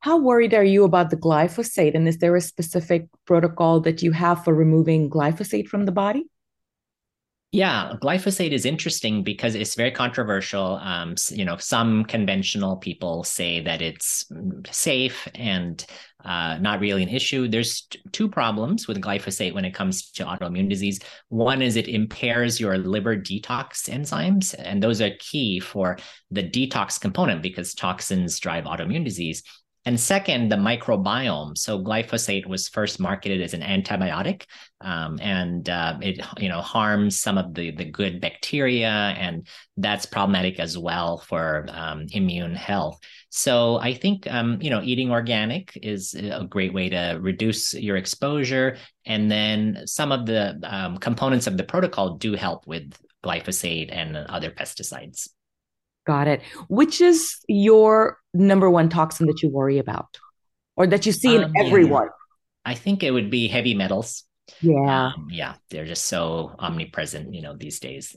How 0.00 0.18
worried 0.18 0.54
are 0.54 0.64
you 0.64 0.84
about 0.84 1.10
the 1.10 1.16
glyphosate 1.16 1.94
and 1.94 2.06
is 2.06 2.18
there 2.18 2.36
a 2.36 2.40
specific 2.40 3.06
protocol 3.26 3.80
that 3.80 4.02
you 4.02 4.12
have 4.12 4.44
for 4.44 4.54
removing 4.54 5.10
glyphosate 5.10 5.68
from 5.68 5.84
the 5.84 5.92
body 5.92 6.24
yeah, 7.50 7.94
glyphosate 8.02 8.50
is 8.50 8.66
interesting 8.66 9.22
because 9.22 9.54
it's 9.54 9.74
very 9.74 9.90
controversial. 9.90 10.78
Um, 10.82 11.14
you 11.30 11.46
know, 11.46 11.56
some 11.56 12.04
conventional 12.04 12.76
people 12.76 13.24
say 13.24 13.62
that 13.62 13.80
it's 13.80 14.24
mm, 14.30 14.66
safe 14.72 15.26
and 15.34 15.84
uh, 16.26 16.58
not 16.58 16.80
really 16.80 17.02
an 17.02 17.08
issue. 17.08 17.48
There's 17.48 17.86
t- 17.88 18.00
two 18.12 18.28
problems 18.28 18.86
with 18.86 19.00
glyphosate 19.00 19.54
when 19.54 19.64
it 19.64 19.72
comes 19.72 20.10
to 20.12 20.26
autoimmune 20.26 20.68
disease. 20.68 21.00
One 21.30 21.62
is 21.62 21.76
it 21.76 21.88
impairs 21.88 22.60
your 22.60 22.76
liver 22.76 23.16
detox 23.16 23.88
enzymes, 23.88 24.54
and 24.58 24.82
those 24.82 25.00
are 25.00 25.12
key 25.18 25.58
for 25.58 25.96
the 26.30 26.42
detox 26.42 27.00
component 27.00 27.40
because 27.40 27.72
toxins 27.72 28.38
drive 28.40 28.64
autoimmune 28.64 29.06
disease. 29.06 29.42
And 29.84 29.98
second, 29.98 30.50
the 30.50 30.56
microbiome. 30.56 31.56
So 31.56 31.82
glyphosate 31.82 32.46
was 32.46 32.68
first 32.68 33.00
marketed 33.00 33.40
as 33.40 33.54
an 33.54 33.62
antibiotic, 33.62 34.44
um, 34.80 35.18
and 35.22 35.68
uh, 35.68 35.98
it 36.02 36.20
you 36.38 36.48
know 36.48 36.60
harms 36.60 37.20
some 37.20 37.38
of 37.38 37.54
the 37.54 37.70
the 37.70 37.84
good 37.84 38.20
bacteria, 38.20 38.88
and 38.88 39.46
that's 39.76 40.04
problematic 40.04 40.60
as 40.60 40.76
well 40.76 41.18
for 41.18 41.66
um, 41.70 42.06
immune 42.10 42.54
health. 42.54 42.98
So 43.30 43.78
I 43.78 43.94
think 43.94 44.26
um, 44.30 44.58
you 44.60 44.70
know 44.70 44.82
eating 44.82 45.10
organic 45.10 45.78
is 45.82 46.14
a 46.14 46.46
great 46.48 46.74
way 46.74 46.88
to 46.90 47.18
reduce 47.20 47.72
your 47.72 47.96
exposure, 47.96 48.76
and 49.06 49.30
then 49.30 49.82
some 49.86 50.12
of 50.12 50.26
the 50.26 50.60
um, 50.64 50.98
components 50.98 51.46
of 51.46 51.56
the 51.56 51.64
protocol 51.64 52.16
do 52.16 52.34
help 52.34 52.66
with 52.66 52.92
glyphosate 53.24 53.88
and 53.90 54.16
other 54.16 54.50
pesticides. 54.50 55.28
Got 56.08 56.26
it. 56.26 56.42
Which 56.68 57.02
is 57.02 57.36
your 57.48 58.18
number 58.38 58.70
one 58.70 58.88
toxin 58.88 59.26
that 59.26 59.42
you 59.42 59.50
worry 59.50 59.78
about 59.78 60.18
or 60.76 60.86
that 60.86 61.06
you 61.06 61.12
see 61.12 61.36
um, 61.36 61.44
in 61.44 61.66
everyone? 61.66 62.04
Yeah. 62.04 62.10
I 62.64 62.74
think 62.74 63.02
it 63.02 63.10
would 63.10 63.30
be 63.30 63.48
heavy 63.48 63.74
metals. 63.74 64.24
Yeah. 64.60 65.12
Um, 65.14 65.28
yeah, 65.30 65.54
they're 65.70 65.86
just 65.86 66.04
so 66.04 66.54
omnipresent, 66.58 67.34
you 67.34 67.42
know, 67.42 67.56
these 67.56 67.80
days. 67.80 68.16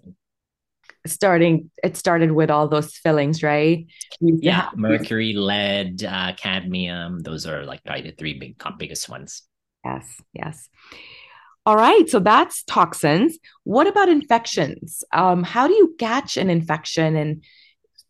Starting, 1.08 1.72
it 1.84 1.98
started 1.98 2.32
with 2.32 2.52
all 2.52 2.68
those 2.68 2.96
fillings, 2.96 3.42
right? 3.42 3.88
Yeah, 4.20 4.70
mercury, 4.76 5.34
lead, 5.34 6.04
uh, 6.04 6.34
cadmium. 6.38 7.20
Those 7.20 7.48
are 7.48 7.66
like 7.66 7.84
probably 7.84 8.04
the 8.04 8.16
three 8.16 8.38
big 8.38 8.62
biggest 8.78 9.10
ones. 9.10 9.44
Yes, 9.84 10.22
yes. 10.34 10.70
All 11.66 11.76
right, 11.76 12.10
so 12.10 12.20
that's 12.20 12.64
toxins. 12.64 13.38
What 13.64 13.88
about 13.88 14.10
infections? 14.10 15.04
Um, 15.12 15.44
how 15.44 15.68
do 15.68 15.74
you 15.74 15.96
catch 15.98 16.38
an 16.38 16.50
infection? 16.50 17.16
And 17.16 17.44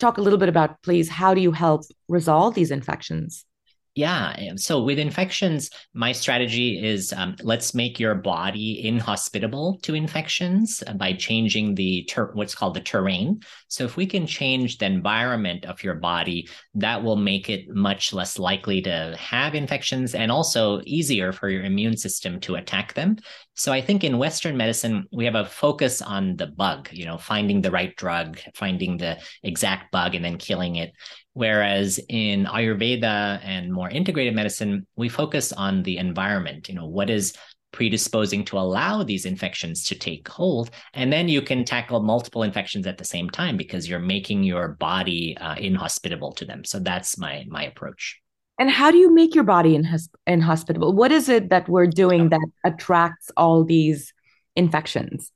talk 0.02 0.18
a 0.18 0.22
little 0.22 0.40
bit 0.40 0.50
about, 0.50 0.82
please, 0.84 1.10
how 1.10 1.34
do 1.34 1.42
you 1.42 1.52
help 1.52 1.84
resolve 2.08 2.56
these 2.56 2.72
infections? 2.72 3.46
Yeah. 3.94 4.54
So 4.56 4.82
with 4.82 5.00
infections, 5.00 5.70
my 5.94 6.14
strategy 6.14 6.82
is 6.82 7.12
um, 7.12 7.36
let's 7.44 7.76
make 7.76 8.00
your 8.00 8.16
body 8.16 8.82
inhospitable 8.86 9.82
to 9.82 9.96
infections 9.96 10.82
by 10.96 11.12
changing 11.12 11.76
the 11.76 12.06
ter- 12.06 12.32
what's 12.32 12.56
called 12.56 12.76
the 12.76 12.80
terrain. 12.80 13.42
So 13.68 13.84
if 13.84 13.98
we 13.98 14.06
can 14.06 14.26
change 14.26 14.78
the 14.78 14.86
environment 14.86 15.66
of 15.66 15.84
your 15.84 15.96
body, 15.96 16.48
that 16.76 17.04
will 17.04 17.18
make 17.18 17.50
it 17.50 17.68
much 17.68 18.14
less 18.14 18.40
likely 18.40 18.82
to 18.84 19.14
have 19.20 19.56
infections 19.56 20.16
and 20.16 20.32
also 20.32 20.82
easier 20.86 21.34
for 21.34 21.50
your 21.50 21.66
immune 21.66 21.98
system 21.98 22.40
to 22.42 22.56
attack 22.56 22.94
them. 22.94 23.18
So 23.56 23.74
I 23.74 23.82
think 23.82 24.06
in 24.06 24.18
Western 24.18 24.56
medicine, 24.56 25.06
we 25.12 25.26
have 25.26 25.36
a 25.36 25.46
focus 25.46 26.02
on 26.02 26.38
the 26.38 26.48
bug, 26.48 26.88
you 26.94 27.06
know, 27.06 27.18
finding 27.18 27.62
the 27.62 27.72
right 27.72 27.94
drug, 27.98 28.40
finding 28.56 28.98
the 28.98 29.20
exact 29.44 29.92
bug 29.92 30.16
and 30.16 30.24
then 30.24 30.38
killing 30.38 30.78
it. 30.78 30.94
Whereas 31.34 32.00
in 32.10 32.46
Ayurveda 32.46 33.40
and 33.44 33.72
more 33.72 33.90
integrated 33.90 34.36
medicine, 34.36 34.86
we 34.96 35.08
focus 35.08 35.54
on 35.54 35.84
the 35.84 35.98
environment. 35.98 36.68
You 36.68 36.76
know, 36.76 36.88
what 36.88 37.10
is 37.10 37.34
predisposing 37.72 38.44
to 38.46 38.58
allow 38.58 39.04
these 39.04 39.26
infections 39.26 39.86
to 39.86 39.96
take 39.96 40.28
hold. 40.28 40.70
And 40.94 41.12
then 41.12 41.30
you 41.30 41.42
can 41.42 41.64
tackle 41.64 42.02
multiple 42.02 42.44
infections 42.44 42.86
at 42.86 42.98
the 42.98 43.06
same 43.06 43.30
time 43.30 43.58
because 43.58 43.88
you're 43.88 44.00
making 44.00 44.44
your 44.44 44.70
body 44.70 45.38
uh, 45.40 45.56
inhospitable 45.56 46.34
to 46.34 46.46
them. 46.46 46.66
So 46.66 46.80
that's 46.80 47.18
my 47.18 47.46
my 47.48 47.64
approach. 47.64 48.20
And 48.60 48.70
how 48.70 48.92
do 48.92 48.98
you 48.98 49.14
make 49.14 49.34
your 49.34 49.44
body 49.44 49.80
inhospitable? 50.28 50.94
What 50.94 51.12
is 51.12 51.30
it 51.30 51.50
that 51.50 51.68
we're 51.68 51.88
doing 51.88 52.30
that 52.30 52.48
attracts 52.64 53.32
all 53.36 53.64
these 53.64 54.14
infections? 54.56 55.32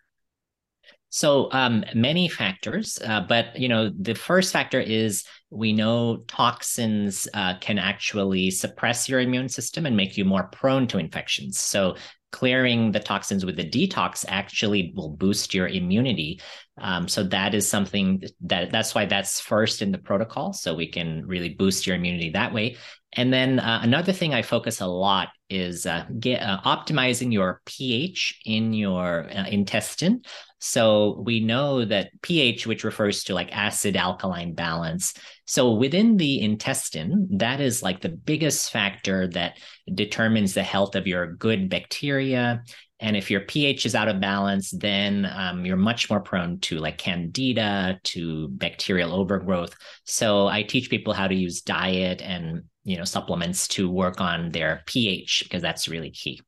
So 1.09 1.49
um, 1.51 1.85
many 1.95 2.27
factors, 2.27 2.99
uh, 3.03 3.21
but 3.21 3.57
you 3.57 3.69
know 3.69 3.89
the 3.97 4.15
first 4.15 4.51
factor 4.51 4.81
is 4.81 5.23
we 5.55 5.73
know 5.73 6.17
toxins 6.27 7.27
uh, 7.33 7.57
can 7.59 7.79
actually 7.79 8.51
suppress 8.51 9.07
your 9.07 9.19
immune 9.19 9.49
system 9.49 9.85
and 9.85 9.95
make 9.95 10.17
you 10.17 10.25
more 10.25 10.43
prone 10.45 10.87
to 10.87 10.97
infections. 10.97 11.57
So 11.59 11.95
clearing 12.31 12.91
the 12.91 12.99
toxins 12.99 13.45
with 13.45 13.55
the 13.55 13.63
detox 13.69 14.25
actually 14.27 14.91
will 14.95 15.09
boost 15.09 15.53
your 15.53 15.67
immunity. 15.67 16.41
Um, 16.77 17.07
so 17.07 17.23
that 17.23 17.53
is 17.53 17.69
something 17.69 18.21
that 18.41 18.71
that's 18.71 18.93
why 18.93 19.05
that's 19.05 19.39
first 19.39 19.81
in 19.81 19.91
the 19.91 19.97
protocol. 19.97 20.53
So 20.53 20.75
we 20.75 20.87
can 20.87 21.25
really 21.25 21.49
boost 21.49 21.87
your 21.87 21.95
immunity 21.95 22.31
that 22.31 22.53
way. 22.53 22.75
And 23.13 23.31
then 23.31 23.59
uh, 23.59 23.79
another 23.81 24.11
thing 24.11 24.33
I 24.33 24.41
focus 24.41 24.81
a 24.81 24.87
lot 24.87 25.29
is 25.49 25.85
uh, 25.85 26.05
get, 26.19 26.41
uh, 26.41 26.59
optimizing 26.65 27.31
your 27.31 27.61
pH 27.65 28.41
in 28.45 28.73
your 28.73 29.29
uh, 29.29 29.45
intestine. 29.47 30.21
So 30.59 31.21
we 31.23 31.39
know 31.39 31.85
that 31.85 32.09
pH, 32.23 32.65
which 32.65 32.83
refers 32.83 33.23
to 33.25 33.33
like 33.33 33.55
acid 33.55 33.95
alkaline 33.95 34.53
balance. 34.53 35.13
So 35.45 35.73
within 35.73 36.17
the 36.17 36.41
intestine, 36.41 37.27
that 37.37 37.61
is 37.61 37.83
like 37.83 38.01
the 38.01 38.09
biggest 38.09 38.71
factor 38.71 39.27
that 39.29 39.59
determines 39.93 40.53
the 40.53 40.63
health 40.63 40.95
of 40.95 41.07
your 41.07 41.33
good 41.35 41.69
bacteria. 41.69 42.63
And 42.99 43.17
if 43.17 43.29
your 43.29 43.41
pH 43.41 43.85
is 43.85 43.93
out 43.93 44.07
of 44.07 44.21
balance, 44.21 44.71
then 44.71 45.29
um, 45.35 45.65
you're 45.65 45.75
much 45.75 46.09
more 46.09 46.21
prone 46.21 46.59
to 46.61 46.77
like 46.77 46.97
candida, 46.97 47.99
to 48.03 48.47
bacterial 48.49 49.13
overgrowth. 49.13 49.75
So 50.05 50.47
I 50.47 50.63
teach 50.63 50.89
people 50.89 51.13
how 51.13 51.27
to 51.27 51.35
use 51.35 51.61
diet 51.61 52.21
and 52.21 52.63
you 52.83 52.97
know 52.97 53.03
supplements 53.03 53.67
to 53.69 53.89
work 53.89 54.21
on 54.21 54.51
their 54.51 54.83
pH 54.85 55.41
because 55.43 55.61
that's 55.61 55.89
really 55.89 56.11
key. 56.11 56.41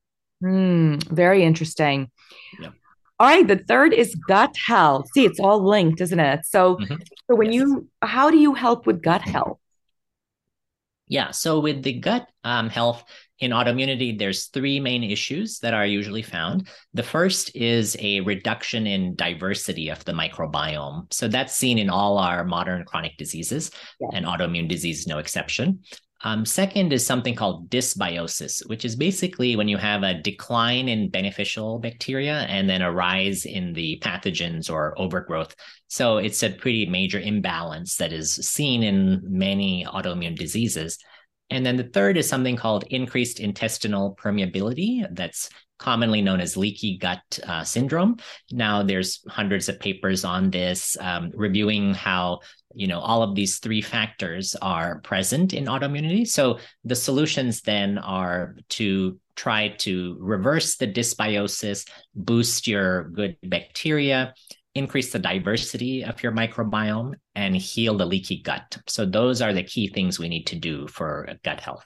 Mm, 0.43 1.03
very 1.09 1.43
interesting. 1.43 2.11
Yep. 2.61 2.73
All 3.19 3.27
right, 3.27 3.47
the 3.47 3.57
third 3.57 3.93
is 3.93 4.13
gut 4.27 4.55
health. 4.55 5.07
See, 5.13 5.25
it's 5.25 5.39
all 5.39 5.67
linked, 5.67 6.01
isn't 6.01 6.19
it? 6.19 6.45
So, 6.45 6.75
mm-hmm. 6.75 6.95
so 7.27 7.35
when 7.35 7.51
yes. 7.51 7.55
you, 7.55 7.87
how 8.03 8.29
do 8.29 8.37
you 8.37 8.53
help 8.53 8.85
with 8.85 9.01
gut 9.01 9.23
health? 9.23 9.57
Yeah, 11.07 11.31
so 11.31 11.59
with 11.59 11.81
the 11.81 11.93
gut 11.93 12.27
um, 12.43 12.69
health 12.69 13.03
in 13.39 13.51
autoimmunity, 13.51 14.17
there's 14.17 14.47
three 14.47 14.79
main 14.79 15.03
issues 15.03 15.59
that 15.59 15.73
are 15.73 15.85
usually 15.85 16.21
found. 16.21 16.67
The 16.93 17.03
first 17.03 17.55
is 17.55 17.95
a 17.99 18.21
reduction 18.21 18.87
in 18.87 19.15
diversity 19.15 19.89
of 19.89 20.03
the 20.05 20.13
microbiome. 20.13 21.11
So 21.13 21.27
that's 21.27 21.55
seen 21.55 21.77
in 21.77 21.89
all 21.89 22.17
our 22.17 22.43
modern 22.43 22.83
chronic 22.85 23.17
diseases, 23.17 23.71
yeah. 23.99 24.07
and 24.13 24.25
autoimmune 24.25 24.67
disease 24.67 25.01
is 25.01 25.07
no 25.07 25.19
exception. 25.19 25.79
Um, 26.23 26.45
second 26.45 26.93
is 26.93 27.05
something 27.05 27.35
called 27.35 27.69
dysbiosis, 27.69 28.67
which 28.67 28.85
is 28.85 28.95
basically 28.95 29.55
when 29.55 29.67
you 29.67 29.77
have 29.77 30.01
a 30.01 30.19
decline 30.19 30.89
in 30.89 31.09
beneficial 31.09 31.77
bacteria 31.77 32.39
and 32.49 32.67
then 32.67 32.81
a 32.81 32.91
rise 32.91 33.45
in 33.45 33.73
the 33.73 33.99
pathogens 34.03 34.71
or 34.71 34.99
overgrowth. 34.99 35.55
So 35.89 36.17
it's 36.17 36.41
a 36.41 36.49
pretty 36.49 36.87
major 36.87 37.19
imbalance 37.19 37.97
that 37.97 38.13
is 38.13 38.33
seen 38.33 38.81
in 38.81 39.21
many 39.23 39.85
autoimmune 39.85 40.37
diseases. 40.37 40.97
And 41.49 41.65
then 41.65 41.77
the 41.77 41.83
third 41.83 42.17
is 42.17 42.27
something 42.27 42.55
called 42.55 42.83
increased 42.89 43.39
intestinal 43.39 44.17
permeability. 44.21 45.05
That's 45.11 45.49
commonly 45.79 46.21
known 46.21 46.41
as 46.41 46.57
leaky 46.57 46.97
gut 46.97 47.39
uh, 47.47 47.63
syndrome. 47.63 48.17
Now, 48.51 48.83
there's 48.83 49.23
hundreds 49.27 49.69
of 49.69 49.79
papers 49.79 50.25
on 50.25 50.49
this, 50.49 50.97
um, 50.99 51.31
reviewing 51.33 51.93
how 51.93 52.39
you 52.73 52.87
know 52.87 52.99
all 52.99 53.23
of 53.23 53.33
these 53.35 53.59
three 53.59 53.81
factors 53.81 54.55
are 54.61 54.99
present 55.01 55.53
in 55.53 55.65
autoimmunity. 55.65 56.27
So 56.27 56.59
the 56.83 56.95
solutions 56.95 57.61
then 57.61 57.97
are 57.97 58.55
to 58.69 59.19
try 59.35 59.69
to 59.69 60.17
reverse 60.19 60.77
the 60.77 60.87
dysbiosis, 60.87 61.87
boost 62.15 62.67
your 62.67 63.09
good 63.09 63.37
bacteria, 63.43 64.33
increase 64.77 65.11
the 65.11 65.19
diversity 65.19 66.03
of 66.03 66.21
your 66.23 66.31
microbiome, 66.31 67.15
and 67.35 67.55
heal 67.55 67.97
the 67.97 68.05
leaky 68.05 68.41
gut. 68.41 68.77
So 68.87 69.05
those 69.05 69.41
are 69.41 69.53
the 69.53 69.63
key 69.63 69.87
things 69.87 70.19
we 70.19 70.29
need 70.29 70.47
to 70.47 70.55
do 70.55 70.87
for 70.87 71.29
gut 71.43 71.59
health 71.59 71.85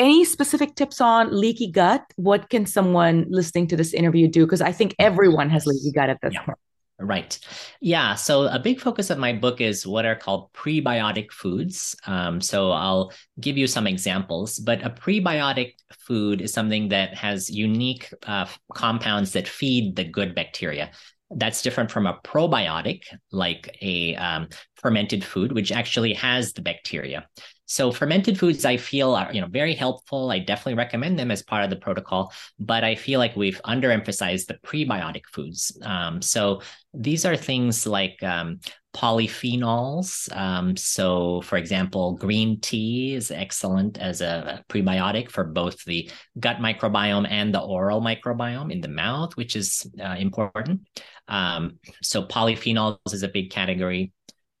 any 0.00 0.24
specific 0.24 0.74
tips 0.74 1.00
on 1.00 1.30
leaky 1.30 1.70
gut? 1.70 2.02
What 2.16 2.48
can 2.48 2.64
someone 2.64 3.26
listening 3.28 3.68
to 3.68 3.76
this 3.76 3.92
interview 3.92 4.28
do? 4.28 4.46
Because 4.46 4.62
I 4.62 4.72
think 4.72 4.96
everyone 4.98 5.50
has 5.50 5.66
leaky 5.66 5.92
gut 5.92 6.08
at 6.08 6.18
this 6.22 6.32
yeah. 6.32 6.42
point. 6.42 6.58
Right. 6.98 7.38
Yeah. 7.80 8.14
So 8.14 8.44
a 8.44 8.58
big 8.58 8.78
focus 8.78 9.08
of 9.08 9.18
my 9.18 9.32
book 9.32 9.60
is 9.60 9.86
what 9.86 10.04
are 10.04 10.16
called 10.16 10.52
prebiotic 10.52 11.30
foods. 11.32 11.96
Um, 12.06 12.42
so 12.42 12.72
I'll 12.72 13.12
give 13.40 13.56
you 13.56 13.66
some 13.66 13.86
examples, 13.86 14.58
but 14.58 14.84
a 14.84 14.90
prebiotic 14.90 15.74
food 15.98 16.42
is 16.42 16.52
something 16.52 16.88
that 16.88 17.14
has 17.14 17.48
unique 17.48 18.12
uh, 18.26 18.46
compounds 18.74 19.32
that 19.32 19.48
feed 19.48 19.96
the 19.96 20.04
good 20.04 20.34
bacteria. 20.34 20.90
That's 21.30 21.62
different 21.62 21.90
from 21.90 22.06
a 22.06 22.18
probiotic, 22.24 23.02
like 23.30 23.76
a 23.80 24.16
um, 24.16 24.48
fermented 24.76 25.24
food, 25.24 25.52
which 25.52 25.70
actually 25.70 26.14
has 26.14 26.52
the 26.52 26.62
bacteria. 26.62 27.26
So 27.70 27.92
fermented 27.92 28.36
foods, 28.36 28.64
I 28.64 28.78
feel 28.78 29.14
are 29.14 29.32
you 29.32 29.40
know 29.40 29.46
very 29.46 29.74
helpful. 29.74 30.32
I 30.32 30.40
definitely 30.40 30.74
recommend 30.74 31.16
them 31.16 31.30
as 31.30 31.40
part 31.40 31.62
of 31.62 31.70
the 31.70 31.76
protocol, 31.76 32.32
but 32.58 32.82
I 32.82 32.96
feel 32.96 33.20
like 33.20 33.36
we've 33.36 33.60
underemphasized 33.64 34.46
the 34.46 34.54
prebiotic 34.54 35.22
foods. 35.32 35.78
Um, 35.84 36.20
so 36.20 36.62
these 36.92 37.24
are 37.24 37.36
things 37.36 37.86
like 37.86 38.20
um, 38.24 38.58
polyphenols. 38.92 40.34
Um, 40.36 40.76
so, 40.76 41.42
for 41.42 41.58
example, 41.58 42.16
green 42.16 42.60
tea 42.60 43.14
is 43.14 43.30
excellent 43.30 43.98
as 43.98 44.20
a 44.20 44.64
prebiotic 44.68 45.30
for 45.30 45.44
both 45.44 45.84
the 45.84 46.10
gut 46.40 46.56
microbiome 46.56 47.30
and 47.30 47.54
the 47.54 47.60
oral 47.60 48.00
microbiome 48.00 48.72
in 48.72 48.80
the 48.80 48.88
mouth, 48.88 49.36
which 49.36 49.54
is 49.54 49.88
uh, 50.02 50.16
important. 50.18 50.80
Um, 51.28 51.78
so, 52.02 52.24
polyphenols 52.24 52.98
is 53.12 53.22
a 53.22 53.28
big 53.28 53.50
category. 53.50 54.12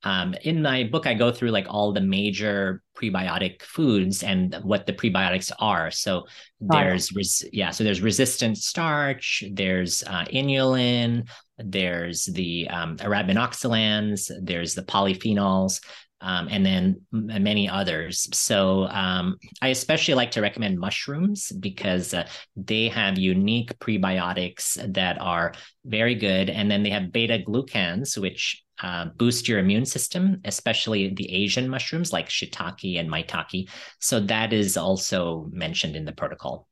Um, 0.02 0.34
in 0.42 0.62
my 0.62 0.84
book, 0.84 1.06
I 1.06 1.14
go 1.14 1.30
through 1.30 1.50
like 1.50 1.66
all 1.68 1.92
the 1.92 2.00
major 2.00 2.82
prebiotic 2.96 3.62
foods 3.62 4.22
and 4.22 4.54
what 4.62 4.86
the 4.86 4.92
prebiotics 4.92 5.52
are. 5.58 5.90
So 5.90 6.26
there's 6.60 7.14
res- 7.14 7.44
yeah, 7.52 7.70
so 7.70 7.84
there's 7.84 8.00
resistant 8.00 8.56
starch, 8.56 9.44
there's 9.52 10.02
uh, 10.04 10.24
inulin, 10.32 11.28
there's 11.58 12.24
the 12.26 12.68
um, 12.68 12.96
arabinoxylans, 12.96 14.30
there's 14.42 14.74
the 14.74 14.82
polyphenols. 14.82 15.80
Um, 16.22 16.48
and 16.50 16.66
then 16.66 17.00
many 17.12 17.66
others. 17.66 18.28
So 18.36 18.86
um, 18.88 19.38
I 19.62 19.68
especially 19.68 20.12
like 20.12 20.32
to 20.32 20.42
recommend 20.42 20.78
mushrooms 20.78 21.50
because 21.50 22.12
uh, 22.12 22.28
they 22.56 22.88
have 22.88 23.16
unique 23.16 23.78
prebiotics 23.78 24.74
that 24.92 25.18
are 25.18 25.54
very 25.86 26.14
good. 26.14 26.50
And 26.50 26.70
then 26.70 26.82
they 26.82 26.90
have 26.90 27.10
beta 27.10 27.42
glucans, 27.42 28.18
which 28.18 28.62
uh, 28.82 29.06
boost 29.16 29.48
your 29.48 29.58
immune 29.58 29.86
system, 29.86 30.40
especially 30.44 31.14
the 31.14 31.30
Asian 31.32 31.68
mushrooms 31.68 32.12
like 32.12 32.28
shiitake 32.28 32.98
and 32.98 33.10
maitake. 33.10 33.68
So 33.98 34.20
that 34.20 34.52
is 34.52 34.76
also 34.76 35.48
mentioned 35.52 35.96
in 35.96 36.04
the 36.04 36.12
protocol. 36.12 36.66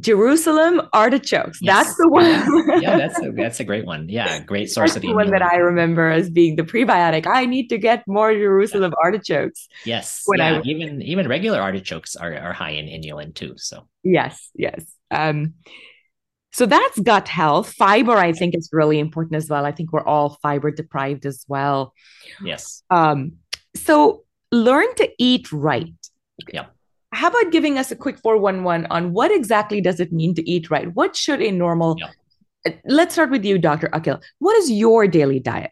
Jerusalem 0.00 0.82
artichokes. 0.92 1.58
Yes. 1.62 1.86
That's 1.86 1.96
the 1.96 2.08
one. 2.08 2.82
yeah, 2.82 2.98
that's 2.98 3.18
a, 3.22 3.30
that's 3.36 3.60
a 3.60 3.64
great 3.64 3.86
one. 3.86 4.08
Yeah, 4.08 4.40
great 4.40 4.70
source 4.70 4.94
that's 4.94 5.04
of 5.04 5.08
the 5.08 5.14
one 5.14 5.30
that 5.30 5.42
I 5.42 5.56
remember 5.56 6.10
as 6.10 6.30
being 6.30 6.56
the 6.56 6.64
prebiotic. 6.64 7.26
I 7.26 7.46
need 7.46 7.68
to 7.68 7.78
get 7.78 8.02
more 8.08 8.32
Jerusalem 8.32 8.92
yeah. 8.92 9.04
artichokes. 9.04 9.68
Yes, 9.84 10.22
when 10.26 10.40
yeah, 10.40 10.58
I, 10.58 10.62
even 10.64 11.00
even 11.02 11.28
regular 11.28 11.60
artichokes 11.60 12.16
are, 12.16 12.34
are 12.36 12.52
high 12.52 12.72
in 12.72 12.86
inulin 12.86 13.34
too. 13.34 13.54
So 13.56 13.86
yes, 14.02 14.50
yes. 14.54 14.84
Um, 15.12 15.54
so 16.54 16.64
that's 16.64 16.98
gut 17.00 17.28
health. 17.28 17.74
Fiber, 17.74 18.16
I 18.16 18.32
think, 18.32 18.56
is 18.56 18.70
really 18.72 18.98
important 18.98 19.36
as 19.36 19.50
well. 19.50 19.66
I 19.66 19.72
think 19.72 19.92
we're 19.92 20.06
all 20.06 20.38
fiber 20.42 20.70
deprived 20.70 21.26
as 21.26 21.44
well. 21.46 21.92
Yes. 22.42 22.82
Um, 22.88 23.32
so 23.76 24.24
learn 24.50 24.94
to 24.94 25.10
eat 25.18 25.52
right. 25.52 25.92
Yeah 26.50 26.66
how 27.14 27.28
about 27.28 27.52
giving 27.52 27.78
us 27.78 27.90
a 27.90 27.96
quick 27.96 28.18
411 28.18 28.86
on 28.90 29.12
what 29.12 29.30
exactly 29.30 29.80
does 29.80 30.00
it 30.00 30.12
mean 30.12 30.34
to 30.34 30.50
eat 30.50 30.70
right? 30.70 30.92
What 30.94 31.16
should 31.16 31.40
a 31.40 31.50
normal 31.50 31.96
yeah. 31.98 32.10
Let's 32.86 33.14
start 33.14 33.30
with 33.30 33.44
you, 33.44 33.58
Dr. 33.58 33.90
Akil. 33.92 34.20
What 34.38 34.56
is 34.56 34.70
your 34.70 35.06
daily 35.06 35.38
diet? 35.38 35.70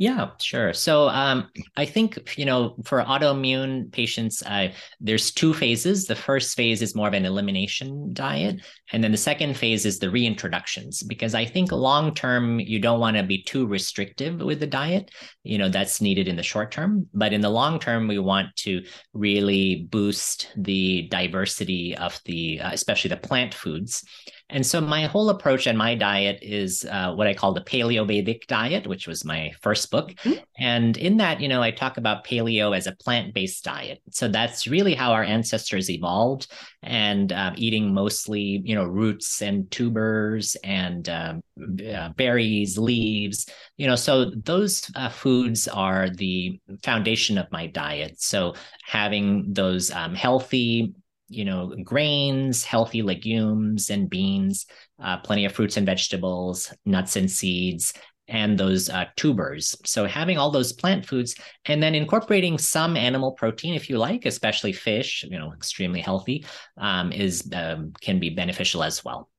Yeah, 0.00 0.30
sure. 0.40 0.72
So 0.74 1.08
um, 1.08 1.48
I 1.76 1.84
think 1.84 2.38
you 2.38 2.44
know 2.44 2.76
for 2.84 3.02
autoimmune 3.02 3.90
patients, 3.90 4.44
uh, 4.46 4.68
there's 5.00 5.32
two 5.32 5.52
phases. 5.52 6.06
The 6.06 6.14
first 6.14 6.56
phase 6.56 6.82
is 6.82 6.94
more 6.94 7.08
of 7.08 7.14
an 7.14 7.24
elimination 7.24 8.12
diet, 8.12 8.60
and 8.92 9.02
then 9.02 9.10
the 9.10 9.18
second 9.18 9.56
phase 9.56 9.84
is 9.84 9.98
the 9.98 10.06
reintroductions. 10.06 11.02
Because 11.04 11.34
I 11.34 11.44
think 11.44 11.72
long 11.72 12.14
term 12.14 12.60
you 12.60 12.78
don't 12.78 13.00
want 13.00 13.16
to 13.16 13.24
be 13.24 13.42
too 13.42 13.66
restrictive 13.66 14.38
with 14.40 14.60
the 14.60 14.68
diet. 14.68 15.10
You 15.42 15.58
know 15.58 15.68
that's 15.68 16.00
needed 16.00 16.28
in 16.28 16.36
the 16.36 16.44
short 16.44 16.70
term, 16.70 17.08
but 17.12 17.32
in 17.32 17.40
the 17.40 17.50
long 17.50 17.80
term 17.80 18.06
we 18.06 18.20
want 18.20 18.54
to 18.58 18.84
really 19.14 19.88
boost 19.90 20.52
the 20.56 21.08
diversity 21.10 21.96
of 21.96 22.20
the, 22.24 22.60
uh, 22.60 22.70
especially 22.72 23.08
the 23.08 23.16
plant 23.16 23.52
foods. 23.52 24.04
And 24.50 24.64
so 24.64 24.80
my 24.80 25.04
whole 25.04 25.28
approach 25.28 25.66
and 25.66 25.76
my 25.76 25.94
diet 25.94 26.38
is 26.40 26.86
uh, 26.90 27.12
what 27.14 27.26
I 27.26 27.34
call 27.34 27.52
the 27.52 27.60
Paleo 27.60 28.06
Vedic 28.06 28.46
diet, 28.46 28.86
which 28.86 29.06
was 29.06 29.24
my 29.24 29.52
first 29.60 29.90
book. 29.90 30.12
Mm-hmm. 30.12 30.40
And 30.58 30.96
in 30.96 31.18
that, 31.18 31.40
you 31.40 31.48
know, 31.48 31.62
I 31.62 31.70
talk 31.70 31.98
about 31.98 32.24
paleo 32.24 32.74
as 32.74 32.86
a 32.86 32.96
plant-based 32.96 33.62
diet. 33.62 34.00
So 34.10 34.26
that's 34.26 34.66
really 34.66 34.94
how 34.94 35.12
our 35.12 35.22
ancestors 35.22 35.90
evolved, 35.90 36.50
and 36.82 37.32
uh, 37.32 37.52
eating 37.56 37.92
mostly, 37.92 38.62
you 38.64 38.74
know, 38.74 38.84
roots 38.84 39.42
and 39.42 39.70
tubers 39.70 40.56
and 40.64 41.08
um, 41.08 41.42
uh, 41.86 42.08
berries, 42.10 42.78
leaves. 42.78 43.46
You 43.76 43.86
know, 43.86 43.96
so 43.96 44.30
those 44.30 44.90
uh, 44.94 45.10
foods 45.10 45.68
are 45.68 46.08
the 46.08 46.58
foundation 46.82 47.36
of 47.36 47.52
my 47.52 47.66
diet. 47.66 48.20
So 48.20 48.54
having 48.84 49.52
those 49.52 49.90
um, 49.90 50.14
healthy 50.14 50.94
you 51.28 51.44
know 51.44 51.74
grains 51.84 52.64
healthy 52.64 53.02
legumes 53.02 53.90
and 53.90 54.08
beans 54.08 54.66
uh, 55.02 55.18
plenty 55.18 55.44
of 55.44 55.52
fruits 55.52 55.76
and 55.76 55.86
vegetables 55.86 56.72
nuts 56.84 57.16
and 57.16 57.30
seeds 57.30 57.92
and 58.28 58.58
those 58.58 58.90
uh, 58.90 59.06
tubers. 59.16 59.74
So 59.86 60.04
having 60.04 60.36
all 60.36 60.50
those 60.50 60.72
plant 60.72 61.06
foods 61.06 61.34
and 61.64 61.82
then 61.82 61.94
incorporating 61.94 62.58
some 62.58 62.96
animal 62.96 63.32
protein 63.32 63.74
if 63.74 63.88
you 63.88 63.98
like 63.98 64.26
especially 64.26 64.72
fish 64.72 65.24
you 65.28 65.38
know 65.38 65.52
extremely 65.52 66.00
healthy 66.00 66.44
um, 66.76 67.12
is 67.12 67.48
um, 67.54 67.92
can 68.00 68.18
be 68.18 68.30
beneficial 68.30 68.82
as 68.82 69.04
well. 69.04 69.30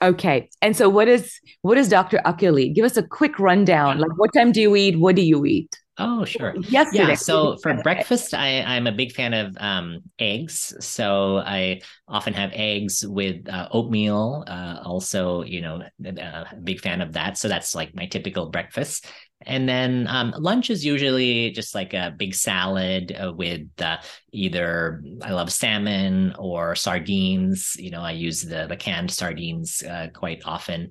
Okay. 0.00 0.48
And 0.62 0.76
so 0.76 0.88
what 0.88 1.08
is 1.08 1.38
what 1.62 1.76
is 1.76 1.88
dr 1.88 2.16
akili 2.24 2.74
give 2.74 2.84
us 2.84 2.96
a 2.96 3.02
quick 3.02 3.38
rundown. 3.38 3.98
Like 3.98 4.16
what 4.16 4.32
time 4.32 4.52
do 4.52 4.60
you 4.60 4.74
eat? 4.76 4.98
What 4.98 5.16
do 5.16 5.22
you 5.22 5.44
eat 5.44 5.76
Oh, 5.96 6.24
sure. 6.24 6.54
Yesterday. 6.68 7.08
Yeah. 7.08 7.14
So 7.14 7.56
for 7.62 7.74
breakfast, 7.82 8.34
I, 8.34 8.62
I'm 8.62 8.86
a 8.86 8.92
big 8.92 9.12
fan 9.12 9.32
of 9.32 9.56
um, 9.60 10.00
eggs. 10.18 10.74
So 10.80 11.38
I 11.38 11.82
often 12.08 12.34
have 12.34 12.50
eggs 12.52 13.06
with 13.06 13.48
uh, 13.48 13.68
oatmeal. 13.70 14.44
Uh, 14.46 14.80
also, 14.84 15.42
you 15.42 15.60
know, 15.60 15.82
a 16.04 16.24
uh, 16.24 16.44
big 16.64 16.80
fan 16.80 17.00
of 17.00 17.12
that. 17.12 17.38
So 17.38 17.46
that's 17.48 17.74
like 17.74 17.94
my 17.94 18.06
typical 18.06 18.50
breakfast. 18.50 19.06
And 19.46 19.68
then 19.68 20.06
um, 20.08 20.34
lunch 20.38 20.70
is 20.70 20.84
usually 20.84 21.50
just 21.50 21.74
like 21.74 21.92
a 21.92 22.14
big 22.16 22.34
salad 22.34 23.16
uh, 23.16 23.32
with 23.32 23.68
uh, 23.80 23.98
either 24.32 25.02
I 25.22 25.32
love 25.32 25.52
salmon 25.52 26.34
or 26.38 26.74
sardines. 26.74 27.76
You 27.78 27.90
know, 27.90 28.00
I 28.00 28.12
use 28.12 28.42
the 28.42 28.66
the 28.66 28.76
canned 28.76 29.10
sardines 29.10 29.82
uh, 29.82 30.08
quite 30.14 30.42
often. 30.44 30.90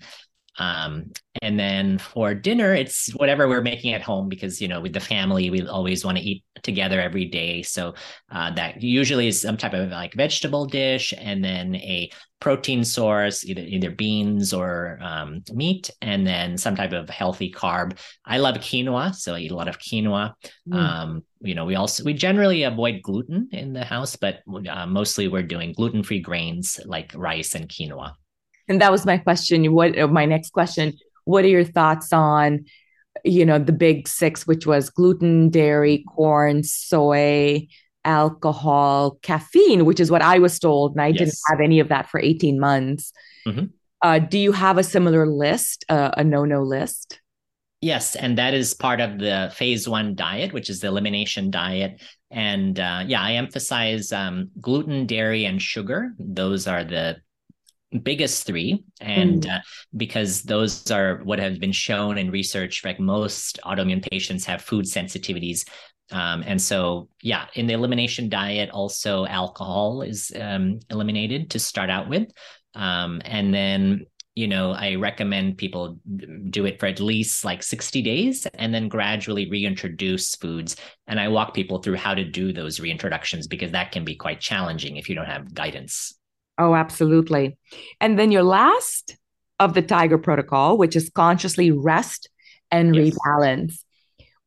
Um, 0.60 1.12
and 1.42 1.60
then 1.60 1.98
for 1.98 2.34
dinner, 2.34 2.74
it's 2.74 3.10
whatever 3.12 3.48
we're 3.48 3.62
making 3.62 3.94
at 3.94 4.02
home 4.02 4.30
because 4.30 4.62
you 4.62 4.68
know 4.68 4.82
with 4.82 4.94
the 4.94 5.00
family 5.00 5.50
we 5.50 5.68
always 5.68 6.06
want 6.06 6.18
to 6.18 6.24
eat 6.24 6.44
together 6.62 7.02
every 7.02 7.26
day. 7.26 7.64
So 7.64 7.96
uh, 8.32 8.52
that 8.56 8.82
usually 8.82 9.28
is 9.28 9.42
some 9.42 9.58
type 9.58 9.74
of 9.74 9.90
like 9.90 10.14
vegetable 10.14 10.66
dish, 10.66 11.14
and 11.18 11.44
then 11.44 11.76
a 11.76 12.12
protein 12.40 12.84
source, 12.84 13.46
either 13.46 13.62
either 13.62 13.90
beans 13.90 14.54
or 14.54 15.00
um, 15.02 15.42
meat, 15.54 15.90
and 16.02 16.26
then 16.28 16.58
some 16.58 16.76
type 16.76 16.94
of 16.94 17.10
healthy 17.10 17.52
carb. 17.52 17.98
I 18.26 18.38
love 18.38 18.56
quinoa, 18.58 19.16
so 19.16 19.34
I 19.34 19.40
eat 19.40 19.52
a 19.52 19.56
lot 19.56 19.68
of 19.68 19.80
quinoa. 19.80 20.34
Mm. 20.70 20.76
Um, 20.76 21.24
you 21.42 21.56
know, 21.56 21.66
we 21.66 21.76
also 21.76 22.04
we 22.04 22.14
generally 22.14 22.64
avoid 22.64 23.02
gluten 23.02 23.50
in 23.52 23.74
the 23.74 23.84
house, 23.84 24.16
but 24.16 24.42
uh, 24.70 24.86
mostly 24.86 25.28
we're 25.28 25.44
doing 25.44 25.74
gluten 25.74 26.04
free 26.04 26.20
grains 26.20 26.80
like 26.86 27.12
rice 27.16 27.56
and 27.56 27.68
quinoa. 27.68 28.14
And 28.68 28.82
that 28.82 28.92
was 28.92 29.06
my 29.06 29.18
question. 29.18 29.74
What 29.74 29.98
uh, 29.98 30.08
my 30.08 30.26
next 30.26 30.52
question? 30.52 30.94
What 31.26 31.46
are 31.46 31.50
your 31.50 31.64
thoughts 31.64 32.14
on, 32.14 32.66
you 33.24 33.46
know, 33.46 33.60
the 33.60 33.72
big 33.72 34.08
six, 34.08 34.48
which 34.48 34.66
was 34.66 34.90
gluten, 34.90 35.50
dairy, 35.50 36.04
corn, 36.16 36.64
soy, 36.64 37.68
alcohol, 38.06 39.18
caffeine, 39.22 39.86
which 39.86 40.00
is 40.00 40.12
what 40.12 40.22
I 40.22 40.40
was 40.40 40.60
told, 40.60 40.94
and 40.94 41.02
I 41.02 41.08
yes. 41.08 41.18
didn't 41.20 41.40
have 41.50 41.60
any 41.62 41.80
of 41.80 41.90
that 41.90 42.10
for 42.10 42.20
eighteen 42.20 42.60
months. 42.60 43.14
Mm-hmm. 43.48 43.66
Uh, 44.02 44.20
do 44.20 44.38
you 44.38 44.52
have 44.52 44.78
a 44.78 44.84
similar 44.84 45.26
list, 45.26 45.86
uh, 45.88 46.12
a 46.18 46.24
no-no 46.24 46.62
list? 46.64 47.22
Yes, 47.80 48.16
and 48.16 48.38
that 48.38 48.54
is 48.54 48.74
part 48.74 49.00
of 49.00 49.20
the 49.20 49.52
phase 49.54 49.88
one 49.88 50.16
diet, 50.16 50.54
which 50.54 50.70
is 50.70 50.80
the 50.80 50.88
elimination 50.88 51.52
diet. 51.52 52.02
And 52.32 52.80
uh, 52.80 53.04
yeah, 53.06 53.22
I 53.22 53.34
emphasize 53.34 54.12
um, 54.12 54.52
gluten, 54.60 55.06
dairy, 55.06 55.46
and 55.46 55.62
sugar. 55.62 56.14
Those 56.20 56.68
are 56.68 56.84
the 56.84 57.18
biggest 58.02 58.46
three. 58.46 58.84
And 59.02 59.44
mm. 59.44 59.56
uh, 59.56 59.62
because 59.96 60.44
those 60.44 60.90
are 60.92 61.18
what 61.24 61.40
have 61.40 61.60
been 61.60 61.72
shown 61.72 62.18
in 62.18 62.32
research 62.32 62.84
like 62.84 63.00
most 63.00 63.60
autoimmune 63.64 64.08
patients 64.10 64.46
have 64.46 64.62
food 64.62 64.86
sensitivities. 64.86 65.68
Um, 66.12 66.44
and 66.46 66.62
so 66.62 67.08
yeah 67.22 67.48
in 67.56 67.66
the 67.66 67.74
elimination 67.74 68.30
diet 68.30 68.70
also 68.72 69.26
alcohol 69.26 70.02
is 70.02 70.32
um, 70.40 70.80
eliminated 70.90 71.50
to 71.52 71.60
start 71.60 71.90
out 71.90 72.10
with. 72.10 72.30
Um, 72.76 73.22
and 73.26 73.54
then 73.54 74.06
you 74.36 74.48
know 74.48 74.72
i 74.72 74.96
recommend 74.96 75.60
people 75.60 76.00
do 76.50 76.66
it 76.66 76.80
for 76.80 76.88
at 76.88 77.00
least 77.00 77.46
like 77.46 77.62
60 77.62 78.02
days 78.02 78.48
and 78.56 78.74
then 78.74 78.88
gradually 78.88 79.50
reintroduce 79.50 80.36
foods. 80.36 80.76
And 81.08 81.20
i 81.20 81.28
walk 81.28 81.54
people 81.54 81.82
through 81.82 81.98
how 81.98 82.14
to 82.14 82.26
do 82.26 82.52
those 82.52 82.80
reintroductions 82.80 83.48
because 83.48 83.72
that 83.72 83.92
can 83.92 84.04
be 84.04 84.16
quite 84.16 84.40
challenging 84.40 84.98
if 84.98 85.08
you 85.08 85.16
don't 85.16 85.26
have 85.26 85.54
guidance 85.54 86.14
Oh, 86.58 86.76
absolutely. 86.76 87.58
And 88.00 88.18
then 88.18 88.32
your 88.32 88.44
last 88.44 89.18
of 89.60 89.74
the 89.74 89.82
Tiger 89.82 90.18
Protocol, 90.18 90.78
which 90.78 90.96
is 90.96 91.10
consciously 91.10 91.72
rest 91.72 92.30
and 92.72 92.96
yes. 92.96 93.16
rebalance. 93.16 93.76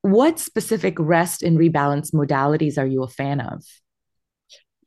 What 0.02 0.38
specific 0.38 0.94
rest 0.98 1.42
and 1.42 1.58
rebalance 1.58 2.12
modalities 2.12 2.78
are 2.78 2.86
you 2.86 3.02
a 3.02 3.08
fan 3.08 3.40
of? 3.40 3.64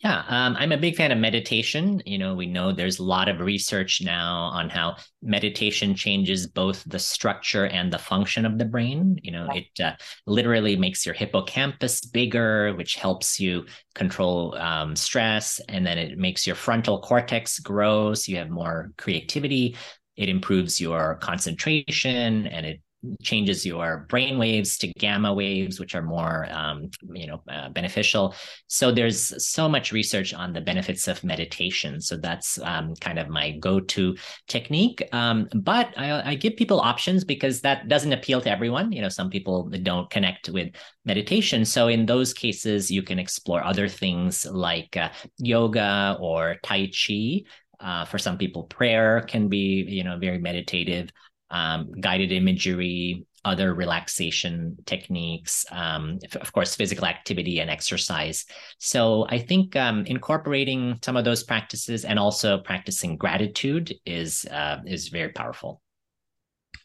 Yeah, 0.01 0.23
um, 0.29 0.55
I'm 0.57 0.71
a 0.71 0.77
big 0.77 0.95
fan 0.95 1.11
of 1.11 1.17
meditation. 1.17 2.01
You 2.05 2.17
know, 2.17 2.33
we 2.33 2.45
know 2.45 2.71
there's 2.71 2.99
a 2.99 3.03
lot 3.03 3.27
of 3.27 3.41
research 3.41 4.01
now 4.01 4.43
on 4.43 4.69
how 4.69 4.95
meditation 5.21 5.93
changes 5.93 6.47
both 6.47 6.85
the 6.85 6.99
structure 6.99 7.65
and 7.65 7.91
the 7.91 7.97
function 7.97 8.45
of 8.45 8.57
the 8.57 8.63
brain. 8.63 9.19
You 9.23 9.31
know, 9.31 9.49
it 9.51 9.67
uh, 9.83 9.95
literally 10.25 10.77
makes 10.77 11.05
your 11.05 11.15
hippocampus 11.15 11.99
bigger, 12.05 12.73
which 12.75 12.95
helps 12.95 13.41
you 13.41 13.65
control 13.93 14.55
um, 14.57 14.95
stress. 14.95 15.59
And 15.67 15.85
then 15.85 15.97
it 15.97 16.17
makes 16.17 16.47
your 16.47 16.55
frontal 16.55 17.01
cortex 17.01 17.59
grow. 17.59 18.13
So 18.13 18.31
you 18.31 18.37
have 18.37 18.49
more 18.49 18.93
creativity. 18.97 19.75
It 20.15 20.29
improves 20.29 20.79
your 20.79 21.15
concentration 21.15 22.47
and 22.47 22.65
it 22.65 22.81
changes 23.21 23.65
your 23.65 24.05
brain 24.09 24.37
waves 24.37 24.77
to 24.77 24.87
gamma 24.99 25.33
waves 25.33 25.79
which 25.79 25.95
are 25.95 26.01
more 26.01 26.47
um, 26.51 26.89
you 27.13 27.27
know 27.27 27.41
uh, 27.49 27.69
beneficial. 27.69 28.35
So 28.67 28.91
there's 28.91 29.45
so 29.45 29.69
much 29.69 29.91
research 29.91 30.33
on 30.33 30.53
the 30.53 30.61
benefits 30.61 31.07
of 31.07 31.23
meditation. 31.23 32.01
So 32.01 32.17
that's 32.17 32.59
um, 32.59 32.93
kind 32.95 33.17
of 33.17 33.29
my 33.29 33.51
go-to 33.51 34.17
technique. 34.47 35.07
Um, 35.13 35.47
but 35.55 35.93
I, 35.97 36.31
I, 36.31 36.35
give 36.35 36.55
people 36.55 36.79
options 36.79 37.23
because 37.23 37.61
that 37.61 37.87
doesn't 37.87 38.13
appeal 38.13 38.41
to 38.41 38.51
everyone. 38.51 38.91
You 38.91 39.01
know 39.01 39.09
some 39.09 39.29
people 39.29 39.69
don't 39.83 40.09
connect 40.09 40.49
with 40.49 40.69
meditation. 41.05 41.65
So 41.65 41.87
in 41.87 42.05
those 42.05 42.33
cases 42.33 42.91
you 42.91 43.03
can 43.03 43.19
explore 43.19 43.63
other 43.63 43.87
things 43.87 44.45
like 44.45 44.97
uh, 44.97 45.09
yoga 45.37 46.17
or 46.19 46.57
tai 46.63 46.89
chi. 46.91 47.43
Uh, 47.81 48.03
for 48.03 48.17
some 48.17 48.37
people 48.37 48.63
prayer 48.63 49.21
can 49.21 49.47
be 49.47 49.85
you 49.87 50.03
know 50.03 50.17
very 50.17 50.37
meditative 50.37 51.09
um, 51.51 51.91
guided 51.99 52.31
imagery, 52.31 53.25
other 53.45 53.73
relaxation 53.73 54.77
techniques, 54.85 55.65
um, 55.71 56.19
of 56.39 56.51
course, 56.51 56.75
physical 56.75 57.05
activity 57.05 57.59
and 57.59 57.69
exercise. 57.69 58.45
So 58.79 59.25
I 59.29 59.39
think 59.39 59.75
um, 59.75 60.05
incorporating 60.05 60.99
some 61.03 61.15
of 61.15 61.25
those 61.25 61.43
practices 61.43 62.05
and 62.05 62.19
also 62.19 62.57
practicing 62.57 63.17
gratitude 63.17 63.93
is 64.05 64.45
uh, 64.45 64.77
is 64.85 65.07
very 65.07 65.29
powerful. 65.29 65.81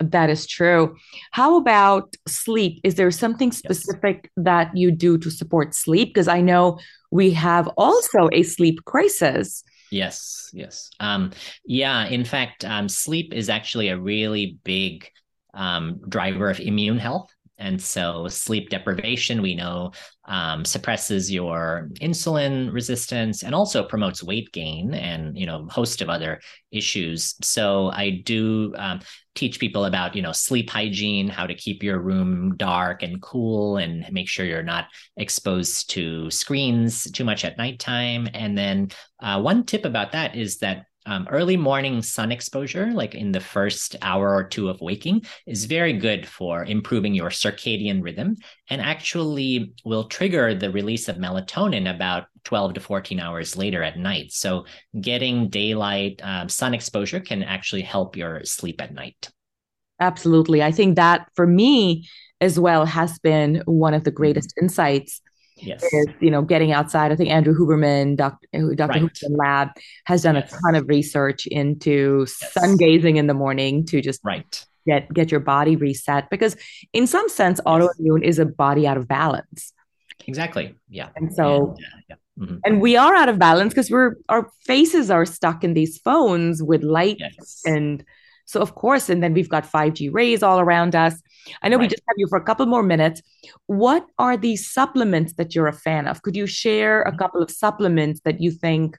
That 0.00 0.28
is 0.30 0.46
true. 0.46 0.96
How 1.30 1.56
about 1.56 2.14
sleep? 2.26 2.80
Is 2.82 2.96
there 2.96 3.10
something 3.10 3.52
specific 3.52 4.30
yes. 4.36 4.44
that 4.44 4.76
you 4.76 4.90
do 4.90 5.18
to 5.18 5.30
support 5.30 5.74
sleep? 5.74 6.14
Because 6.14 6.28
I 6.28 6.40
know 6.40 6.78
we 7.10 7.30
have 7.32 7.68
also 7.76 8.28
a 8.32 8.42
sleep 8.42 8.84
crisis. 8.84 9.62
Yes, 9.90 10.50
yes. 10.52 10.90
Um, 11.00 11.32
yeah, 11.64 12.06
in 12.06 12.24
fact, 12.24 12.64
um, 12.64 12.88
sleep 12.88 13.32
is 13.32 13.48
actually 13.48 13.88
a 13.88 13.98
really 13.98 14.58
big 14.64 15.08
um, 15.52 16.00
driver 16.08 16.50
of 16.50 16.60
immune 16.60 16.98
health. 16.98 17.30
And 17.58 17.80
so, 17.80 18.26
sleep 18.28 18.68
deprivation, 18.68 19.40
we 19.40 19.54
know, 19.54 19.92
um, 20.24 20.64
suppresses 20.64 21.30
your 21.30 21.88
insulin 22.00 22.72
resistance 22.72 23.42
and 23.42 23.54
also 23.54 23.84
promotes 23.84 24.22
weight 24.24 24.50
gain 24.52 24.94
and 24.94 25.38
you 25.38 25.46
know 25.46 25.66
host 25.70 26.00
of 26.00 26.08
other 26.08 26.40
issues. 26.72 27.34
So, 27.42 27.90
I 27.90 28.22
do 28.24 28.74
um, 28.76 29.00
teach 29.34 29.60
people 29.60 29.84
about 29.84 30.16
you 30.16 30.22
know 30.22 30.32
sleep 30.32 30.68
hygiene, 30.68 31.28
how 31.28 31.46
to 31.46 31.54
keep 31.54 31.82
your 31.82 32.00
room 32.00 32.56
dark 32.56 33.02
and 33.02 33.22
cool, 33.22 33.76
and 33.76 34.04
make 34.10 34.28
sure 34.28 34.44
you're 34.44 34.62
not 34.62 34.86
exposed 35.16 35.90
to 35.90 36.30
screens 36.30 37.10
too 37.12 37.24
much 37.24 37.44
at 37.44 37.58
nighttime. 37.58 38.28
And 38.34 38.58
then, 38.58 38.90
uh, 39.20 39.40
one 39.40 39.64
tip 39.64 39.84
about 39.84 40.12
that 40.12 40.34
is 40.36 40.58
that 40.58 40.86
um, 41.06 41.26
early 41.30 41.56
morning 41.56 42.02
sun 42.02 42.32
exposure, 42.32 42.92
like 42.92 43.14
in 43.14 43.32
the 43.32 43.40
first 43.40 43.96
hour 44.02 44.34
or 44.34 44.44
two 44.44 44.68
of 44.68 44.80
waking, 44.80 45.22
is 45.46 45.64
very 45.64 45.92
good 45.92 46.26
for 46.26 46.64
improving 46.64 47.14
your 47.14 47.30
circadian 47.30 48.02
rhythm 48.02 48.36
and 48.70 48.80
actually 48.80 49.74
will 49.84 50.04
trigger 50.04 50.54
the 50.54 50.70
release 50.70 51.08
of 51.08 51.16
melatonin 51.16 51.94
about 51.94 52.26
12 52.44 52.74
to 52.74 52.80
14 52.80 53.20
hours 53.20 53.56
later 53.56 53.82
at 53.82 53.98
night. 53.98 54.32
So, 54.32 54.66
getting 55.00 55.48
daylight 55.48 56.20
um, 56.22 56.48
sun 56.48 56.74
exposure 56.74 57.20
can 57.20 57.42
actually 57.42 57.82
help 57.82 58.16
your 58.16 58.44
sleep 58.44 58.80
at 58.80 58.94
night. 58.94 59.30
Absolutely. 60.00 60.62
I 60.62 60.72
think 60.72 60.96
that 60.96 61.28
for 61.34 61.46
me 61.46 62.08
as 62.40 62.58
well 62.58 62.84
has 62.84 63.18
been 63.20 63.62
one 63.66 63.94
of 63.94 64.04
the 64.04 64.10
greatest 64.10 64.50
mm-hmm. 64.50 64.66
insights 64.66 65.20
yes. 65.64 65.82
is 65.82 66.06
you 66.20 66.30
know 66.30 66.42
getting 66.42 66.72
outside. 66.72 67.12
I 67.12 67.16
think 67.16 67.30
Andrew 67.30 67.54
Huberman, 67.54 68.16
Dr. 68.16 68.74
Dr. 68.74 68.88
Right. 68.88 69.02
Huberman 69.02 69.36
Lab, 69.36 69.68
has 70.06 70.22
done 70.22 70.36
yes. 70.36 70.52
a 70.52 70.60
ton 70.60 70.74
of 70.74 70.88
research 70.88 71.46
into 71.46 72.20
yes. 72.20 72.52
sun 72.52 72.76
gazing 72.76 73.16
in 73.16 73.26
the 73.26 73.34
morning 73.34 73.84
to 73.86 74.00
just 74.00 74.20
right 74.24 74.64
get 74.86 75.12
get 75.12 75.30
your 75.30 75.40
body 75.40 75.76
reset 75.76 76.28
because 76.30 76.56
in 76.92 77.06
some 77.06 77.28
sense 77.28 77.60
autoimmune 77.66 78.22
is 78.22 78.38
a 78.38 78.46
body 78.46 78.86
out 78.86 78.96
of 78.96 79.08
balance. 79.08 79.72
Exactly. 80.26 80.74
Yeah. 80.88 81.08
And 81.16 81.32
so. 81.32 81.56
And, 81.56 81.70
uh, 81.70 81.74
yeah. 82.10 82.16
Mm-hmm. 82.36 82.56
And 82.64 82.80
we 82.80 82.96
are 82.96 83.14
out 83.14 83.28
of 83.28 83.38
balance 83.38 83.72
because 83.72 83.92
we're 83.92 84.16
our 84.28 84.50
faces 84.62 85.08
are 85.08 85.24
stuck 85.24 85.62
in 85.62 85.74
these 85.74 85.98
phones 85.98 86.64
with 86.64 86.82
light 86.82 87.18
yes. 87.20 87.62
and 87.64 88.04
so 88.46 88.60
of 88.60 88.74
course, 88.74 89.08
and 89.08 89.22
then 89.22 89.34
we've 89.34 89.48
got 89.48 89.70
5G 89.70 90.12
rays 90.12 90.42
all 90.42 90.60
around 90.60 90.94
us. 90.94 91.20
I 91.62 91.68
know 91.68 91.76
right. 91.76 91.84
we 91.84 91.88
just 91.88 92.02
have 92.08 92.16
you 92.16 92.26
for 92.28 92.38
a 92.38 92.44
couple 92.44 92.66
more 92.66 92.82
minutes. 92.82 93.22
What 93.66 94.06
are 94.18 94.36
the 94.36 94.56
supplements 94.56 95.34
that 95.34 95.54
you're 95.54 95.66
a 95.66 95.72
fan 95.72 96.06
of? 96.06 96.22
Could 96.22 96.36
you 96.36 96.46
share 96.46 97.02
a 97.02 97.08
mm-hmm. 97.08 97.18
couple 97.18 97.42
of 97.42 97.50
supplements 97.50 98.20
that 98.24 98.40
you 98.40 98.50
think 98.50 98.96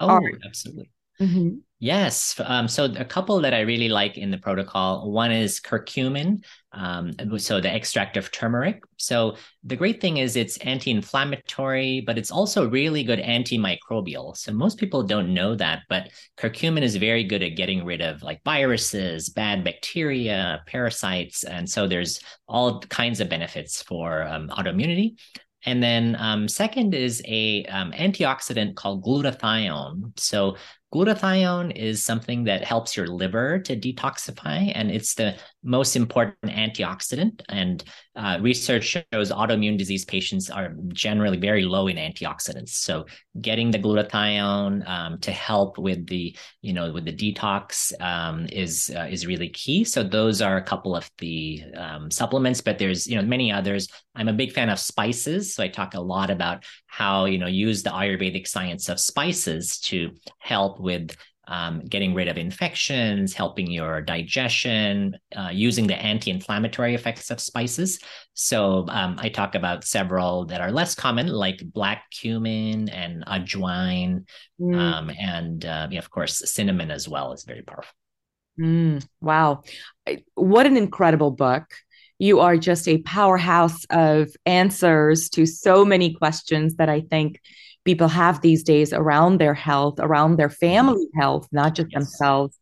Oh, 0.00 0.08
are- 0.08 0.22
absolutely. 0.44 0.90
Mm-hmm. 1.22 1.58
Yes. 1.78 2.40
Um, 2.44 2.68
so 2.68 2.84
a 2.84 3.04
couple 3.04 3.40
that 3.40 3.54
I 3.54 3.60
really 3.60 3.88
like 3.88 4.16
in 4.16 4.30
the 4.30 4.38
protocol. 4.38 5.10
One 5.10 5.32
is 5.32 5.60
curcumin, 5.60 6.44
um, 6.70 7.12
so 7.38 7.60
the 7.60 7.72
extract 7.72 8.16
of 8.16 8.30
turmeric. 8.30 8.84
So 8.98 9.36
the 9.64 9.74
great 9.74 10.00
thing 10.00 10.18
is 10.18 10.36
it's 10.36 10.58
anti-inflammatory, 10.58 12.02
but 12.06 12.18
it's 12.18 12.30
also 12.30 12.68
really 12.68 13.02
good 13.02 13.18
antimicrobial. 13.18 14.36
So 14.36 14.52
most 14.52 14.78
people 14.78 15.02
don't 15.02 15.34
know 15.34 15.56
that, 15.56 15.82
but 15.88 16.10
curcumin 16.36 16.82
is 16.82 16.94
very 16.94 17.24
good 17.24 17.42
at 17.42 17.56
getting 17.56 17.84
rid 17.84 18.00
of 18.00 18.22
like 18.22 18.44
viruses, 18.44 19.28
bad 19.30 19.64
bacteria, 19.64 20.62
parasites, 20.68 21.42
and 21.42 21.68
so 21.68 21.88
there's 21.88 22.20
all 22.46 22.80
kinds 22.80 23.18
of 23.18 23.28
benefits 23.28 23.82
for 23.82 24.22
um, 24.22 24.48
autoimmunity. 24.50 25.18
And 25.64 25.82
then 25.82 26.16
um, 26.18 26.48
second 26.48 26.94
is 26.94 27.22
a 27.24 27.64
um, 27.66 27.92
antioxidant 27.92 28.74
called 28.74 29.04
glutathione. 29.04 30.18
So 30.18 30.56
Glutathione 30.92 31.74
is 31.74 32.04
something 32.04 32.44
that 32.44 32.64
helps 32.64 32.98
your 32.98 33.06
liver 33.06 33.58
to 33.60 33.74
detoxify, 33.74 34.70
and 34.74 34.90
it's 34.90 35.14
the 35.14 35.36
most 35.64 35.96
important 35.96 36.52
antioxidant. 36.52 37.40
And 37.48 37.82
uh, 38.14 38.36
research 38.42 38.84
shows 39.12 39.32
autoimmune 39.32 39.78
disease 39.78 40.04
patients 40.04 40.50
are 40.50 40.74
generally 40.88 41.38
very 41.38 41.64
low 41.64 41.86
in 41.86 41.96
antioxidants. 41.96 42.70
So, 42.70 43.06
getting 43.40 43.70
the 43.70 43.78
glutathione 43.78 44.86
um, 44.86 45.18
to 45.20 45.32
help 45.32 45.78
with 45.78 46.06
the, 46.08 46.36
you 46.60 46.74
know, 46.74 46.92
with 46.92 47.06
the 47.06 47.16
detox 47.16 47.98
um, 48.02 48.46
is 48.52 48.92
uh, 48.94 49.08
is 49.10 49.26
really 49.26 49.48
key. 49.48 49.84
So, 49.84 50.02
those 50.02 50.42
are 50.42 50.58
a 50.58 50.62
couple 50.62 50.94
of 50.94 51.10
the 51.18 51.62
um, 51.74 52.10
supplements, 52.10 52.60
but 52.60 52.78
there's 52.78 53.06
you 53.06 53.16
know 53.16 53.22
many 53.22 53.50
others. 53.50 53.88
I'm 54.14 54.28
a 54.28 54.34
big 54.34 54.52
fan 54.52 54.68
of 54.68 54.78
spices, 54.78 55.54
so 55.54 55.62
I 55.62 55.68
talk 55.68 55.94
a 55.94 56.00
lot 56.00 56.28
about 56.28 56.64
how 56.92 57.24
you 57.24 57.38
know 57.38 57.46
use 57.46 57.82
the 57.82 57.88
Ayurvedic 57.88 58.46
science 58.46 58.90
of 58.90 59.00
spices 59.00 59.78
to 59.78 60.10
help 60.38 60.78
with 60.78 61.16
um, 61.48 61.80
getting 61.86 62.12
rid 62.12 62.28
of 62.28 62.36
infections, 62.36 63.32
helping 63.32 63.70
your 63.70 64.02
digestion, 64.02 65.16
uh, 65.34 65.48
using 65.50 65.86
the 65.86 65.96
anti-inflammatory 65.96 66.94
effects 66.94 67.30
of 67.30 67.40
spices. 67.40 67.98
So 68.34 68.84
um, 68.90 69.16
I 69.18 69.30
talk 69.30 69.54
about 69.54 69.84
several 69.84 70.44
that 70.46 70.60
are 70.60 70.70
less 70.70 70.94
common, 70.94 71.28
like 71.28 71.62
black 71.64 72.04
cumin 72.10 72.90
and 72.90 73.24
ajwain, 73.24 74.26
mm. 74.60 74.76
um, 74.76 75.10
and 75.18 75.64
uh, 75.64 75.88
yeah, 75.90 75.98
of 75.98 76.10
course 76.10 76.42
cinnamon 76.44 76.90
as 76.90 77.08
well 77.08 77.32
is 77.32 77.44
very 77.44 77.62
powerful. 77.62 77.94
Mm, 78.60 79.02
wow, 79.22 79.62
what 80.34 80.66
an 80.66 80.76
incredible 80.76 81.30
book! 81.30 81.64
You 82.18 82.40
are 82.40 82.56
just 82.56 82.88
a 82.88 82.98
powerhouse 82.98 83.84
of 83.90 84.30
answers 84.46 85.28
to 85.30 85.46
so 85.46 85.84
many 85.84 86.14
questions 86.14 86.76
that 86.76 86.88
I 86.88 87.00
think 87.00 87.40
people 87.84 88.08
have 88.08 88.40
these 88.40 88.62
days 88.62 88.92
around 88.92 89.38
their 89.38 89.54
health, 89.54 89.98
around 89.98 90.36
their 90.36 90.50
family 90.50 91.06
health, 91.18 91.48
not 91.52 91.74
just 91.74 91.90
themselves. 91.92 92.58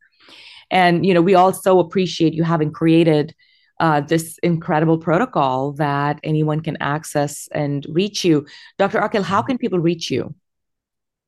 And 0.71 1.05
you 1.05 1.15
know, 1.15 1.23
we 1.23 1.35
also 1.35 1.79
appreciate 1.79 2.33
you 2.33 2.45
having 2.45 2.73
created 2.73 3.35
uh, 3.81 4.01
this 4.03 4.39
incredible 4.43 4.99
protocol 4.99 5.73
that 5.73 6.21
anyone 6.23 6.61
can 6.61 6.77
access 6.81 7.49
and 7.53 7.87
reach 7.91 8.25
you. 8.25 8.47
Dr. 8.79 8.99
Akil, 8.99 9.23
how 9.23 9.43
can 9.43 9.59
people 9.59 9.79
reach 9.79 10.11
you? 10.11 10.35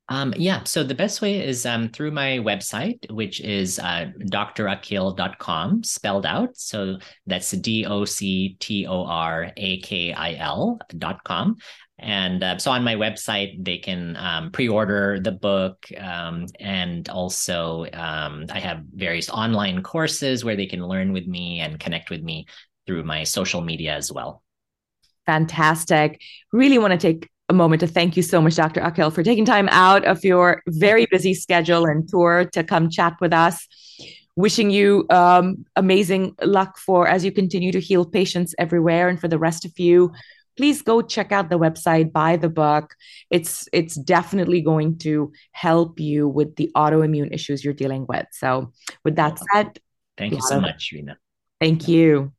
Um, 0.09 0.35
yeah, 0.37 0.65
so 0.65 0.83
the 0.83 0.95
best 0.95 1.23
way 1.23 1.45
is 1.45 1.65
um, 1.65 1.89
through 1.89 2.11
my 2.11 2.39
website, 2.39 3.11
which 3.11 3.41
is 3.41 3.79
uh, 3.79 4.11
drakil.com, 4.19 5.85
spelled 5.85 6.27
out. 6.27 6.57
So 6.57 6.99
that's 7.27 7.51
D 7.53 7.87
O 7.87 8.05
C 8.05 8.57
T 8.59 8.87
O 8.87 9.05
R 9.05 9.53
A 9.57 9.81
K 9.81 10.13
I 10.13 10.35
L.com. 10.35 11.57
And 11.99 12.43
uh, 12.43 12.59
so 12.59 12.73
on 12.73 12.83
my 12.83 12.97
website, 12.97 13.65
they 13.65 13.79
can 13.79 14.17
um, 14.17 14.51
pre 14.51 14.69
order 14.69 15.21
the 15.21 15.31
book. 15.31 15.87
Um, 15.97 16.47
and 16.59 17.09
also, 17.09 17.87
um, 17.93 18.47
I 18.51 18.59
have 18.59 18.83
various 18.93 19.31
online 19.31 19.83
courses 19.85 20.45
where 20.45 20.57
they 20.57 20.67
can 20.67 20.85
learn 20.85 21.13
with 21.13 21.27
me 21.27 21.61
and 21.61 21.79
connect 21.79 22.11
with 22.11 22.23
me 22.23 22.47
through 22.87 23.05
my 23.05 23.23
social 23.23 23.61
media 23.61 23.95
as 23.95 24.11
well. 24.11 24.43
Fantastic. 25.27 26.21
Really 26.53 26.79
want 26.79 26.91
to 26.91 26.99
take 26.99 27.31
a 27.53 27.55
moment 27.55 27.81
to 27.81 27.87
thank 27.87 28.17
you 28.17 28.23
so 28.23 28.41
much, 28.41 28.57
Dr. 28.57 28.81
Akil, 28.81 29.11
for 29.11 29.23
taking 29.23 29.45
time 29.45 29.69
out 29.71 30.05
of 30.05 30.25
your 30.25 30.63
very 30.67 31.07
busy 31.07 31.35
schedule 31.35 31.85
and 31.85 32.09
tour 32.09 32.47
to 32.53 32.65
come 32.65 32.91
chat 32.91 33.15
with 33.21 33.33
us. 33.33 33.69
Wishing 34.35 34.71
you 34.71 35.07
um, 35.11 35.65
amazing 35.77 36.35
luck 36.43 36.79
for 36.79 37.07
as 37.07 37.25
you 37.25 37.31
continue 37.31 37.71
to 37.71 37.81
heal 37.81 38.05
patients 38.05 38.55
everywhere, 38.59 39.09
and 39.09 39.21
for 39.21 39.29
the 39.29 39.39
rest 39.39 39.65
of 39.65 39.79
you 39.79 40.11
please 40.57 40.83
go 40.83 41.01
check 41.01 41.33
out 41.33 41.49
the 41.49 41.59
website 41.59 42.13
buy 42.13 42.37
the 42.37 42.49
book 42.49 42.95
it's 43.31 43.69
it's 43.73 43.95
definitely 43.95 44.61
going 44.61 44.99
to 44.99 45.33
help 45.53 45.99
you 45.99 46.29
with 46.29 46.55
the 46.57 46.71
autoimmune 46.77 47.33
issues 47.33 47.65
you're 47.65 47.73
dealing 47.73 48.05
with 48.07 48.27
so 48.33 48.71
with 49.03 49.17
that 49.17 49.39
said 49.53 49.79
thank 50.19 50.35
you 50.35 50.43
so 50.43 50.61
much 50.61 50.91
Rena 50.93 51.17
thank 51.59 51.89
you 51.89 52.33